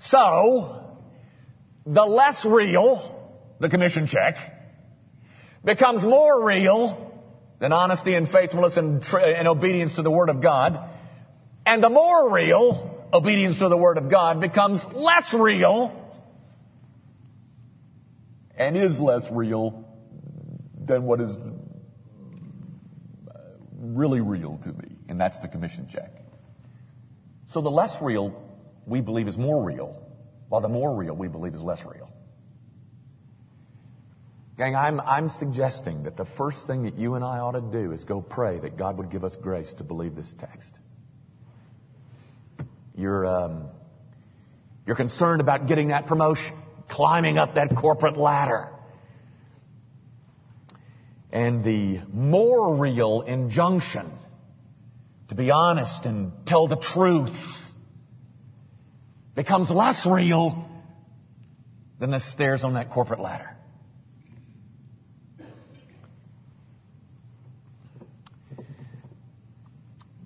So, 0.08 0.84
the 1.86 2.06
less 2.06 2.46
real 2.46 3.12
the 3.60 3.70
commission 3.70 4.08
check 4.08 4.36
becomes 5.64 6.04
more 6.04 6.46
real 6.46 7.12
than 7.60 7.72
honesty 7.72 8.14
and 8.14 8.30
faithfulness 8.30 8.78
and, 8.78 9.04
and 9.14 9.48
obedience 9.48 9.96
to 9.96 10.02
the 10.02 10.12
Word 10.12 10.30
of 10.30 10.42
God 10.42 10.90
and 11.66 11.82
the 11.82 11.90
more 11.90 12.32
real 12.32 13.08
obedience 13.12 13.58
to 13.60 13.70
the 13.70 13.78
Word 13.78 13.98
of 13.98 14.10
God 14.10 14.40
becomes 14.40 14.86
less 14.94 15.34
real 15.34 16.02
and 18.56 18.78
is 18.78 19.00
less 19.00 19.30
real 19.32 19.86
than 20.80 21.04
what 21.04 21.20
is 21.20 21.36
really 23.80 24.22
real 24.22 24.60
to 24.64 24.70
me. 24.70 24.98
And 25.10 25.20
that's 25.20 25.40
the 25.40 25.48
commission 25.48 25.88
check. 25.90 26.12
So 27.48 27.62
the 27.62 27.72
less 27.72 27.98
real 28.02 28.45
we 28.86 29.02
believe 29.02 29.28
is 29.28 29.38
more 29.38 29.64
real, 29.64 30.02
while 30.50 30.62
the 30.62 30.70
more 30.70 30.96
real 30.96 31.16
we 31.16 31.28
believe 31.28 31.54
is 31.54 31.62
less 31.62 31.84
real. 31.86 32.10
Gang, 34.58 34.76
I'm, 34.76 35.02
I'm 35.02 35.28
suggesting 35.28 36.04
that 36.04 36.16
the 36.16 36.26
first 36.26 36.66
thing 36.66 36.84
that 36.84 36.98
you 36.98 37.16
and 37.16 37.24
I 37.26 37.40
ought 37.40 37.54
to 37.54 37.62
do 37.62 37.92
is 37.92 38.06
go 38.06 38.22
pray 38.22 38.60
that 38.60 38.78
God 38.78 38.98
would 38.98 39.10
give 39.10 39.24
us 39.24 39.36
grace 39.36 39.74
to 39.76 39.84
believe 39.84 40.16
this 40.16 40.34
text. 40.40 40.78
You're, 42.96 43.26
um, 43.26 43.66
you're 44.88 44.96
concerned 44.96 45.42
about 45.42 45.68
getting 45.68 45.90
that 45.90 46.06
promotion, 46.06 46.56
climbing 46.90 47.38
up 47.38 47.56
that 47.56 47.76
corporate 47.76 48.16
ladder. 48.16 48.70
And 51.34 51.66
the 51.66 52.00
more 52.14 52.78
real 52.78 53.22
injunction 53.22 54.10
to 55.30 55.36
be 55.36 55.52
honest 55.52 56.06
and 56.06 56.32
tell 56.46 56.68
the 56.68 56.78
truth 56.78 57.36
becomes 59.36 59.70
less 59.70 60.06
real 60.06 60.70
than 62.00 62.12
the 62.12 62.20
stairs 62.20 62.64
on 62.64 62.74
that 62.74 62.92
corporate 62.92 63.20
ladder. 63.20 63.56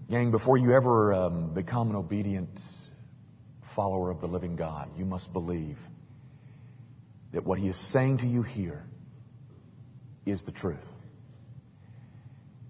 Gang, 0.09 0.31
before 0.31 0.57
you 0.57 0.73
ever 0.73 1.13
um, 1.13 1.53
become 1.53 1.91
an 1.91 1.95
obedient 1.95 2.49
follower 3.75 4.09
of 4.09 4.21
the 4.21 4.27
living 4.27 4.55
God, 4.55 4.89
you 4.97 5.05
must 5.05 5.31
believe 5.33 5.77
that 7.31 7.45
what 7.45 7.59
He 7.59 7.67
is 7.67 7.77
saying 7.91 8.19
to 8.19 8.25
you 8.25 8.41
here 8.41 8.83
is 10.25 10.43
the 10.43 10.51
truth. 10.51 10.87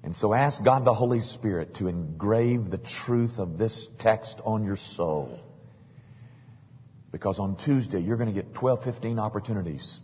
And 0.03 0.13
so 0.15 0.33
ask 0.33 0.63
God 0.63 0.85
the 0.85 0.93
Holy 0.93 1.21
Spirit 1.21 1.75
to 1.75 1.87
engrave 1.87 2.69
the 2.69 2.77
truth 2.77 3.37
of 3.37 3.57
this 3.57 3.87
text 3.99 4.41
on 4.43 4.65
your 4.65 4.77
soul. 4.77 5.39
Because 7.11 7.39
on 7.39 7.57
Tuesday, 7.57 7.99
you're 7.99 8.17
going 8.17 8.33
to 8.33 8.41
get 8.41 8.53
12, 8.53 8.83
15 8.83 9.19
opportunities 9.19 9.99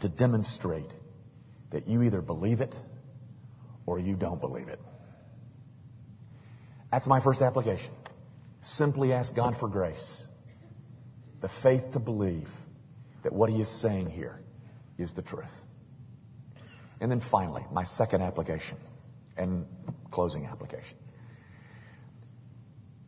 to 0.00 0.08
demonstrate 0.08 0.92
that 1.70 1.88
you 1.88 2.02
either 2.02 2.22
believe 2.22 2.60
it 2.60 2.74
or 3.84 3.98
you 3.98 4.16
don't 4.16 4.40
believe 4.40 4.68
it. 4.68 4.80
That's 6.90 7.06
my 7.06 7.20
first 7.20 7.42
application. 7.42 7.92
Simply 8.60 9.12
ask 9.12 9.34
God 9.34 9.56
for 9.58 9.68
grace, 9.68 10.26
the 11.40 11.50
faith 11.62 11.92
to 11.92 11.98
believe 11.98 12.48
that 13.22 13.32
what 13.32 13.50
He 13.50 13.60
is 13.60 13.80
saying 13.80 14.10
here 14.10 14.40
is 14.98 15.14
the 15.14 15.22
truth. 15.22 15.52
And 17.00 17.10
then 17.10 17.20
finally, 17.20 17.64
my 17.70 17.84
second 17.84 18.22
application 18.22 18.78
and 19.36 19.66
closing 20.10 20.46
application. 20.46 20.96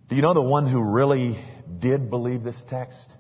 Do 0.09 0.16
you 0.16 0.23
know 0.23 0.35
the 0.35 0.43
one 0.43 0.66
who 0.66 0.83
really 0.83 1.39
did 1.79 2.11
believe 2.11 2.43
this 2.43 2.64
text? 2.69 3.14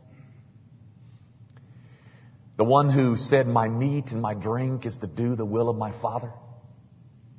The 2.56 2.64
one 2.64 2.90
who 2.90 3.16
said, 3.16 3.46
My 3.46 3.68
meat 3.68 4.10
and 4.10 4.20
my 4.20 4.34
drink 4.34 4.84
is 4.84 4.98
to 4.98 5.06
do 5.06 5.36
the 5.36 5.44
will 5.44 5.68
of 5.68 5.76
my 5.76 5.92
Father? 5.92 6.32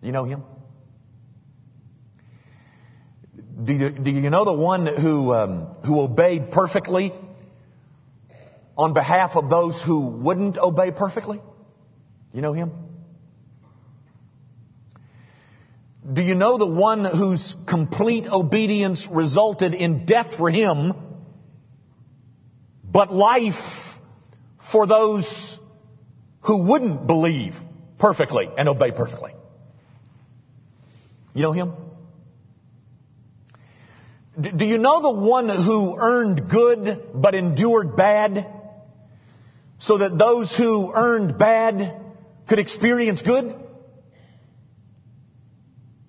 You 0.01 0.11
know 0.11 0.23
him? 0.23 0.43
Do 3.61 3.73
you, 3.73 3.89
do 3.89 4.09
you 4.09 4.29
know 4.29 4.45
the 4.45 4.53
one 4.53 4.85
who, 4.85 5.33
um, 5.33 5.65
who 5.85 5.99
obeyed 5.99 6.51
perfectly 6.51 7.11
on 8.77 8.93
behalf 8.93 9.35
of 9.35 9.49
those 9.49 9.81
who 9.81 10.07
wouldn't 10.07 10.57
obey 10.57 10.91
perfectly? 10.91 11.41
You 12.31 12.41
know 12.41 12.53
him? 12.53 12.71
Do 16.11 16.21
you 16.21 16.33
know 16.33 16.57
the 16.57 16.65
one 16.65 17.03
whose 17.03 17.55
complete 17.67 18.25
obedience 18.25 19.07
resulted 19.11 19.73
in 19.73 20.05
death 20.05 20.37
for 20.37 20.49
him, 20.49 20.93
but 22.91 23.13
life 23.13 23.61
for 24.71 24.87
those 24.87 25.59
who 26.41 26.63
wouldn't 26.63 27.05
believe 27.07 27.55
perfectly 27.97 28.49
and 28.57 28.67
obey 28.67 28.91
perfectly? 28.91 29.33
You 31.33 31.43
know 31.43 31.51
him? 31.51 31.73
Do 34.39 34.65
you 34.65 34.77
know 34.77 35.01
the 35.01 35.11
one 35.11 35.49
who 35.49 35.95
earned 35.97 36.49
good 36.49 37.01
but 37.13 37.35
endured 37.35 37.95
bad 37.97 38.47
so 39.79 39.97
that 39.97 40.17
those 40.17 40.55
who 40.55 40.91
earned 40.93 41.37
bad 41.37 42.01
could 42.47 42.59
experience 42.59 43.21
good? 43.21 43.49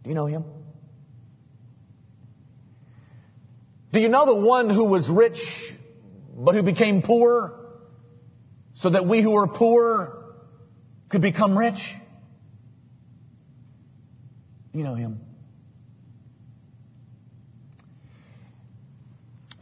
Do 0.03 0.09
you 0.09 0.15
know 0.15 0.27
him? 0.27 0.45
Do 3.93 4.01
you 4.01 4.09
know 4.09 4.27
the 4.27 4.37
one 4.37 4.71
who 4.71 4.85
was 4.85 5.09
rich 5.09 5.41
but 6.45 6.55
who 6.55 6.63
became 6.63 7.03
poor 7.03 7.55
so 8.75 8.89
that 8.89 9.07
we 9.07 9.21
who 9.21 9.35
are 9.37 9.47
poor 9.47 10.25
could 11.11 11.21
become 11.21 11.57
rich? 11.57 11.95
You 14.73 14.85
know 14.85 14.95
him? 14.95 15.21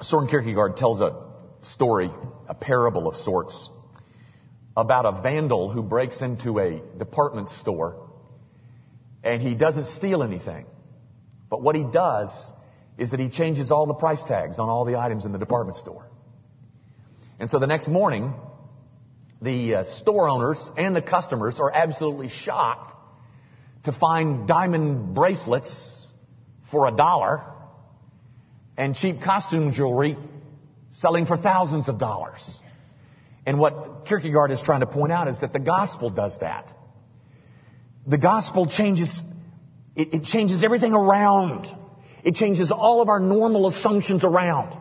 Soren 0.00 0.28
Kierkegaard 0.28 0.76
tells 0.76 1.00
a 1.00 1.16
story, 1.62 2.10
a 2.48 2.54
parable 2.54 3.08
of 3.08 3.16
sorts, 3.16 3.70
about 4.76 5.04
a 5.04 5.20
vandal 5.20 5.68
who 5.68 5.82
breaks 5.82 6.22
into 6.22 6.60
a 6.60 6.80
department 6.96 7.48
store 7.48 8.08
and 9.24 9.42
he 9.42 9.56
doesn't 9.56 9.86
steal 9.86 10.22
anything. 10.22 10.64
But 11.50 11.60
what 11.60 11.74
he 11.74 11.82
does 11.82 12.52
is 12.96 13.10
that 13.10 13.18
he 13.18 13.28
changes 13.28 13.72
all 13.72 13.86
the 13.86 13.94
price 13.94 14.22
tags 14.22 14.60
on 14.60 14.68
all 14.68 14.84
the 14.84 14.96
items 14.96 15.24
in 15.24 15.32
the 15.32 15.38
department 15.38 15.76
store. 15.76 16.07
And 17.38 17.48
so 17.48 17.58
the 17.58 17.66
next 17.66 17.88
morning, 17.88 18.34
the 19.40 19.76
uh, 19.76 19.84
store 19.84 20.28
owners 20.28 20.70
and 20.76 20.94
the 20.94 21.02
customers 21.02 21.60
are 21.60 21.70
absolutely 21.72 22.28
shocked 22.28 22.94
to 23.84 23.92
find 23.92 24.48
diamond 24.48 25.14
bracelets 25.14 26.06
for 26.70 26.88
a 26.88 26.90
dollar 26.90 27.42
and 28.76 28.94
cheap 28.94 29.22
costume 29.22 29.72
jewelry 29.72 30.16
selling 30.90 31.26
for 31.26 31.36
thousands 31.36 31.88
of 31.88 31.98
dollars. 31.98 32.60
And 33.46 33.58
what 33.58 34.06
Kierkegaard 34.06 34.50
is 34.50 34.60
trying 34.60 34.80
to 34.80 34.86
point 34.86 35.12
out 35.12 35.28
is 35.28 35.40
that 35.40 35.52
the 35.52 35.58
gospel 35.60 36.10
does 36.10 36.38
that. 36.40 36.72
The 38.06 38.18
gospel 38.18 38.66
changes, 38.66 39.22
it, 39.94 40.14
it 40.14 40.24
changes 40.24 40.64
everything 40.64 40.92
around. 40.92 41.66
It 42.24 42.34
changes 42.34 42.72
all 42.72 43.00
of 43.00 43.08
our 43.08 43.20
normal 43.20 43.68
assumptions 43.68 44.24
around. 44.24 44.76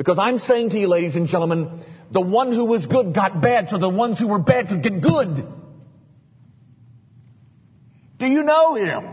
Because 0.00 0.18
I'm 0.18 0.38
saying 0.38 0.70
to 0.70 0.78
you, 0.78 0.88
ladies 0.88 1.14
and 1.14 1.26
gentlemen, 1.26 1.78
the 2.10 2.22
one 2.22 2.52
who 2.52 2.64
was 2.64 2.86
good 2.86 3.12
got 3.12 3.42
bad, 3.42 3.68
so 3.68 3.76
the 3.76 3.86
ones 3.86 4.18
who 4.18 4.28
were 4.28 4.38
bad 4.38 4.68
could 4.68 4.82
get 4.82 5.02
good. 5.02 5.46
Do 8.16 8.26
you 8.26 8.42
know 8.42 8.76
him? 8.76 9.04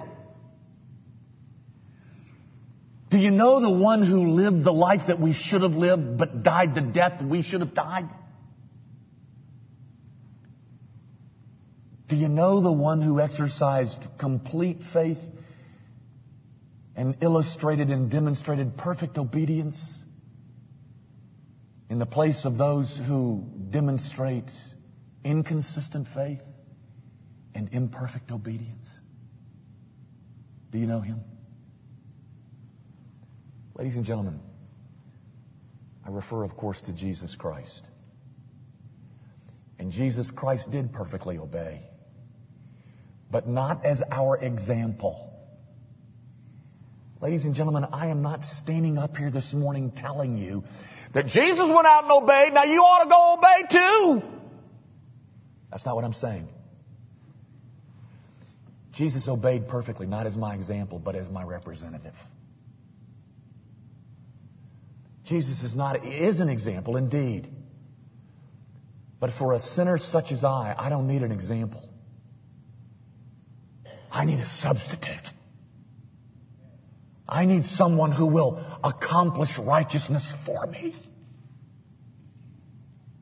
Do 3.10 3.18
you 3.18 3.32
know 3.32 3.60
the 3.60 3.70
one 3.70 4.02
who 4.02 4.30
lived 4.30 4.64
the 4.64 4.72
life 4.72 5.08
that 5.08 5.20
we 5.20 5.34
should 5.34 5.62
have 5.62 5.74
lived, 5.74 6.18
but 6.18 6.42
died 6.42 6.74
the 6.74 6.80
death 6.80 7.22
we 7.22 7.42
should 7.42 7.60
have 7.60 7.74
died? 7.74 8.08
Do 12.08 12.16
you 12.16 12.30
know 12.30 12.62
the 12.62 12.72
one 12.72 13.02
who 13.02 13.20
exercised 13.20 14.00
complete 14.18 14.78
faith 14.94 15.20
and 16.96 17.18
illustrated 17.20 17.90
and 17.90 18.10
demonstrated 18.10 18.78
perfect 18.78 19.18
obedience 19.18 20.06
in 21.90 22.00
the 22.00 22.06
place 22.06 22.46
of 22.46 22.58
those 22.58 23.00
who 23.08 23.44
demonstrate 23.70 24.52
inconsistent 25.24 26.08
faith 26.14 26.42
and 27.56 27.70
imperfect 27.72 28.32
obedience? 28.32 28.92
Do 30.72 30.78
you 30.78 30.86
know 30.86 31.00
him? 31.00 31.22
Ladies 33.76 33.96
and 33.96 34.06
gentlemen, 34.06 34.40
I 36.06 36.10
refer, 36.10 36.44
of 36.44 36.56
course, 36.58 36.82
to 36.84 36.94
Jesus 36.94 37.36
Christ. 37.36 37.86
And 39.80 39.92
Jesus 39.92 40.32
Christ 40.32 40.72
did 40.72 40.92
perfectly 40.92 41.38
obey 41.38 41.82
but 43.30 43.48
not 43.48 43.86
as 43.86 44.02
our 44.12 44.38
example. 44.38 45.37
Ladies 47.20 47.46
and 47.46 47.56
gentlemen, 47.56 47.86
I 47.92 48.08
am 48.08 48.22
not 48.22 48.44
standing 48.44 49.00
up 49.00 49.18
here 49.18 49.32
this 49.32 49.52
morning 49.52 49.92
telling 49.92 50.38
you 50.38 50.64
that 51.14 51.26
Jesus 51.26 51.68
went 51.68 51.88
out 51.88 52.04
and 52.04 52.12
obeyed, 52.12 52.54
now 52.54 52.64
you 52.64 52.82
ought 52.82 53.04
to 53.04 53.10
go 53.10 53.34
obey 53.38 54.22
too. 54.22 54.38
That's 55.72 55.84
not 55.84 55.96
what 55.96 56.06
I'm 56.06 56.14
saying. 56.14 56.48
Jesus 58.92 59.28
obeyed 59.28 59.68
perfectly, 59.68 60.06
not 60.06 60.28
as 60.28 60.38
my 60.38 60.54
example, 60.54 61.00
but 61.00 61.16
as 61.16 61.28
my 61.30 61.44
representative. 61.44 62.16
Jesus 65.26 65.64
is 65.64 65.76
not, 65.76 66.06
is 66.06 66.40
an 66.40 66.50
example 66.50 66.98
indeed. 66.98 67.48
But 69.20 69.32
for 69.32 69.54
a 69.54 69.60
sinner 69.60 69.98
such 69.98 70.32
as 70.32 70.44
I, 70.44 70.76
I 70.78 70.90
don't 70.90 71.08
need 71.08 71.24
an 71.24 71.32
example. 71.32 71.90
I 74.12 74.26
need 74.26 74.40
a 74.40 74.46
substitute. 74.46 75.32
I 77.28 77.46
need 77.46 77.66
someone 77.66 78.12
who 78.12 78.26
will 78.26 78.64
accomplish 78.84 79.58
righteousness 79.60 80.34
for 80.46 80.66
me. 80.68 80.96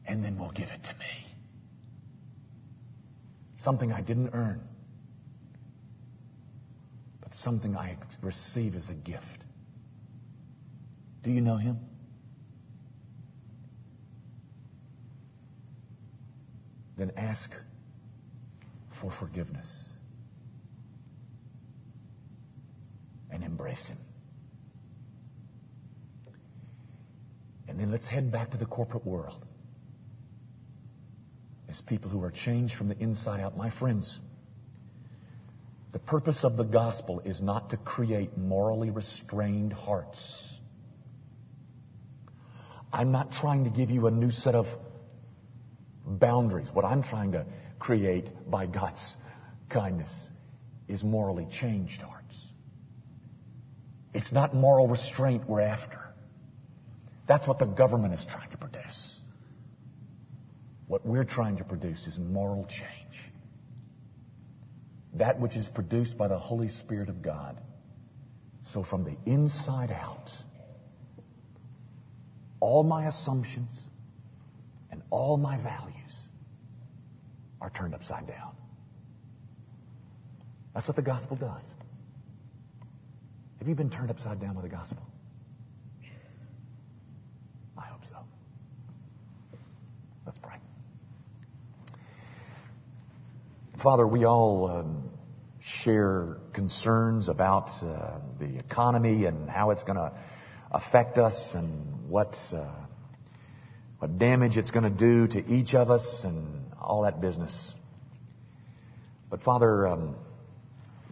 And 0.06 0.24
then 0.24 0.38
will 0.38 0.52
give 0.52 0.70
it 0.70 0.84
to 0.84 0.94
me. 0.94 1.26
Something 3.56 3.92
I 3.92 4.02
didn't 4.02 4.30
earn, 4.34 4.62
but 7.22 7.34
something 7.34 7.76
I 7.76 7.98
receive 8.22 8.76
as 8.76 8.90
a 8.90 8.94
gift. 8.94 9.24
Do 11.24 11.32
you 11.32 11.42
know 11.42 11.58
him? 11.58 11.80
Then 16.96 17.14
ask 17.18 17.50
for 19.02 19.12
forgiveness. 19.12 19.86
And 23.36 23.44
embrace 23.44 23.88
Him. 23.88 23.98
And 27.68 27.80
then 27.80 27.92
let's 27.92 28.08
head 28.08 28.32
back 28.32 28.52
to 28.52 28.58
the 28.58 28.66
corporate 28.66 29.06
world 29.06 29.46
as 31.70 31.82
people 31.82 32.10
who 32.10 32.24
are 32.24 32.32
changed 32.32 32.76
from 32.76 32.88
the 32.88 32.98
inside 32.98 33.42
out. 33.42 33.58
My 33.58 33.70
friends, 33.70 34.20
the 35.92 36.00
purpose 36.00 36.44
of 36.44 36.58
the 36.58 36.64
gospel 36.64 37.20
is 37.20 37.42
not 37.42 37.72
to 37.72 37.78
create 37.78 38.38
morally 38.38 38.90
restrained 38.90 39.74
hearts. 39.74 40.60
I'm 42.94 43.12
not 43.12 43.32
trying 43.32 43.66
to 43.66 43.70
give 43.70 43.90
you 43.90 44.08
a 44.08 44.12
new 44.12 44.32
set 44.32 44.56
of 44.56 44.68
boundaries. 46.06 46.68
What 46.72 46.86
I'm 46.86 47.04
trying 47.04 47.34
to 47.34 47.46
create 47.78 48.30
by 48.50 48.68
God's 48.68 49.18
kindness 49.70 50.32
is 50.88 51.04
morally 51.04 51.48
changed 51.52 52.02
hearts. 52.02 52.25
It's 54.16 54.32
not 54.32 54.56
moral 54.56 54.88
restraint 54.88 55.44
we're 55.46 55.60
after. 55.60 56.00
That's 57.28 57.46
what 57.46 57.60
the 57.60 57.66
government 57.66 58.14
is 58.14 58.26
trying 58.26 58.50
to 58.52 58.58
produce. 58.58 59.20
What 60.88 61.06
we're 61.06 61.26
trying 61.26 61.58
to 61.58 61.66
produce 61.66 62.08
is 62.08 62.18
moral 62.18 62.66
change. 62.66 63.20
That 65.16 65.42
which 65.42 65.58
is 65.58 65.70
produced 65.70 66.18
by 66.18 66.30
the 66.30 66.38
Holy 66.38 66.70
Spirit 66.70 67.10
of 67.10 67.22
God. 67.22 67.60
So 68.72 68.84
from 68.84 69.04
the 69.04 69.18
inside 69.30 69.92
out, 69.92 70.30
all 72.62 72.84
my 72.84 73.08
assumptions 73.08 73.90
and 74.92 75.04
all 75.10 75.36
my 75.36 75.62
values 75.62 76.14
are 77.60 77.70
turned 77.70 77.94
upside 77.94 78.28
down. 78.28 78.56
That's 80.74 80.88
what 80.88 80.96
the 80.96 81.02
gospel 81.02 81.36
does. 81.36 81.66
Have 83.60 83.68
you 83.68 83.76
been 83.76 83.90
turned 83.90 84.10
upside 84.10 84.40
down 84.40 84.56
with 84.56 84.64
the 84.64 84.70
gospel? 84.70 85.04
I 87.78 87.86
hope 87.88 88.06
so. 88.06 88.18
Let's 90.26 90.38
pray. 90.40 90.56
Father, 93.82 94.06
we 94.06 94.26
all 94.26 94.70
um, 94.70 95.10
share 95.60 96.38
concerns 96.54 97.28
about 97.30 97.70
uh, 97.82 98.20
the 98.40 98.58
economy 98.58 99.26
and 99.26 99.50
how 99.50 99.72
it's 99.72 99.84
going 99.84 99.98
to 99.98 100.12
affect 100.72 101.18
us 101.18 101.54
and 101.56 102.10
what 102.10 102.36
uh, 102.54 102.70
what 104.00 104.20
damage 104.20 104.58
it's 104.58 104.72
going 104.72 104.84
to 104.84 104.90
do 104.90 105.28
to 105.28 105.52
each 105.52 105.74
of 105.74 105.90
us 105.90 106.22
and 106.24 106.72
all 106.80 107.04
that 107.04 107.22
business. 107.22 107.74
But 109.30 109.42
Father, 109.42 109.88
um, 109.88 110.16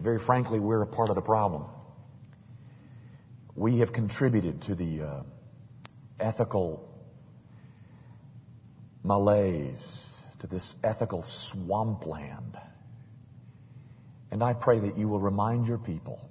very 0.00 0.18
frankly, 0.18 0.60
we're 0.60 0.82
a 0.82 0.86
part 0.86 1.08
of 1.08 1.16
the 1.16 1.22
problem. 1.22 1.64
We 3.56 3.78
have 3.78 3.92
contributed 3.92 4.62
to 4.62 4.74
the 4.74 5.02
uh, 5.02 5.22
ethical 6.18 6.88
malaise, 9.04 10.08
to 10.40 10.46
this 10.46 10.74
ethical 10.82 11.22
swampland. 11.22 12.58
And 14.30 14.42
I 14.42 14.54
pray 14.54 14.80
that 14.80 14.98
you 14.98 15.08
will 15.08 15.20
remind 15.20 15.68
your 15.68 15.78
people 15.78 16.28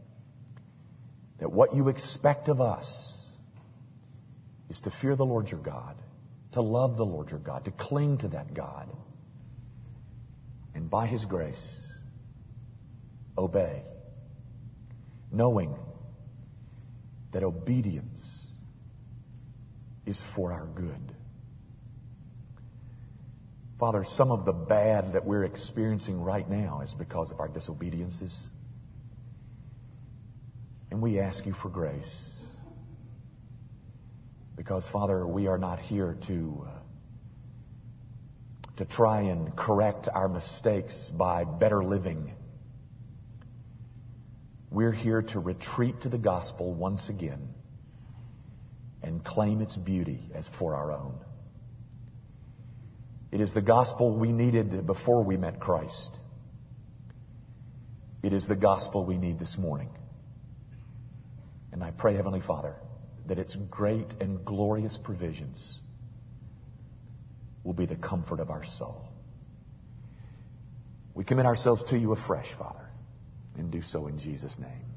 that 1.39 1.51
what 1.51 1.74
you 1.74 1.88
expect 1.88 2.49
of 2.49 2.59
us 2.59 3.30
is 4.69 4.82
to 4.82 4.91
fear 4.91 5.15
the 5.15 5.26
Lord 5.26 5.49
your 5.49 5.61
God, 5.61 5.95
to 6.53 6.61
love 6.61 6.97
the 6.97 7.05
Lord 7.05 7.30
your 7.32 7.39
God, 7.39 7.65
to 7.65 7.71
cling 7.71 8.17
to 8.19 8.28
that 8.30 8.53
God, 8.53 8.89
and 10.76 10.89
by 10.89 11.05
his 11.05 11.24
grace, 11.26 11.88
obey, 13.38 13.84
knowing 15.32 15.76
that 17.34 17.43
obedience 17.43 18.39
is 20.05 20.23
for 20.36 20.53
our 20.53 20.65
good. 20.65 21.13
Father, 23.79 24.03
some 24.05 24.31
of 24.31 24.45
the 24.45 24.53
bad 24.53 25.13
that 25.13 25.25
we're 25.25 25.43
experiencing 25.43 26.21
right 26.21 26.49
now 26.49 26.81
is 26.81 26.93
because 26.93 27.31
of 27.31 27.39
our 27.39 27.49
disobediences. 27.49 28.47
And 30.89 31.01
we 31.01 31.19
ask 31.19 31.45
you 31.45 31.53
for 31.53 31.69
grace. 31.69 32.39
Because, 34.55 34.88
Father, 34.88 35.25
we 35.25 35.47
are 35.47 35.57
not 35.57 35.79
here 35.79 36.15
to, 36.27 36.67
uh, 36.67 36.79
to 38.77 38.86
try 38.86 39.21
and 39.21 39.55
correct 39.55 40.07
our 40.07 40.29
mistakes 40.29 41.09
by 41.09 41.43
better 41.43 41.84
living. 41.84 42.31
We're 44.74 44.91
here 44.91 45.21
to 45.21 45.39
retreat 45.39 46.01
to 46.01 46.09
the 46.09 46.17
gospel 46.17 46.74
once 46.74 47.07
again 47.07 47.49
and 49.03 49.24
claim 49.24 49.61
its 49.61 49.76
beauty 49.76 50.19
as 50.34 50.49
for 50.57 50.74
our 50.74 50.91
own. 50.91 51.19
It 53.32 53.39
is 53.39 53.53
the 53.53 53.61
gospel 53.61 54.17
we 54.17 54.32
needed 54.32 54.88
before 54.88 55.24
we 55.24 55.38
met 55.38 55.59
Christ. 55.59 56.17
It 58.24 58.34
is 58.34 58.47
the 58.47 58.55
gospel 58.55 59.05
we 59.05 59.15
need 59.15 59.38
this 59.38 59.59
morning. 59.59 59.89
And 61.71 61.84
I 61.84 61.91
pray, 61.91 62.15
Heavenly 62.15 62.41
Father, 62.41 62.74
that 63.28 63.38
its 63.38 63.55
great 63.55 64.15
and 64.21 64.43
glorious 64.43 64.97
provisions 64.97 65.82
will 67.63 67.74
be 67.74 67.86
the 67.86 67.95
comfort 67.95 68.39
of 68.39 68.49
our 68.49 68.63
soul. 68.63 69.07
We 71.13 71.24
commit 71.26 71.45
ourselves 71.45 71.84
to 71.91 71.97
you 71.97 72.11
afresh, 72.11 72.51
Father, 72.57 72.82
and 73.57 73.71
do 73.71 73.81
so 73.81 74.07
in 74.07 74.17
Jesus' 74.17 74.59
name. 74.59 74.92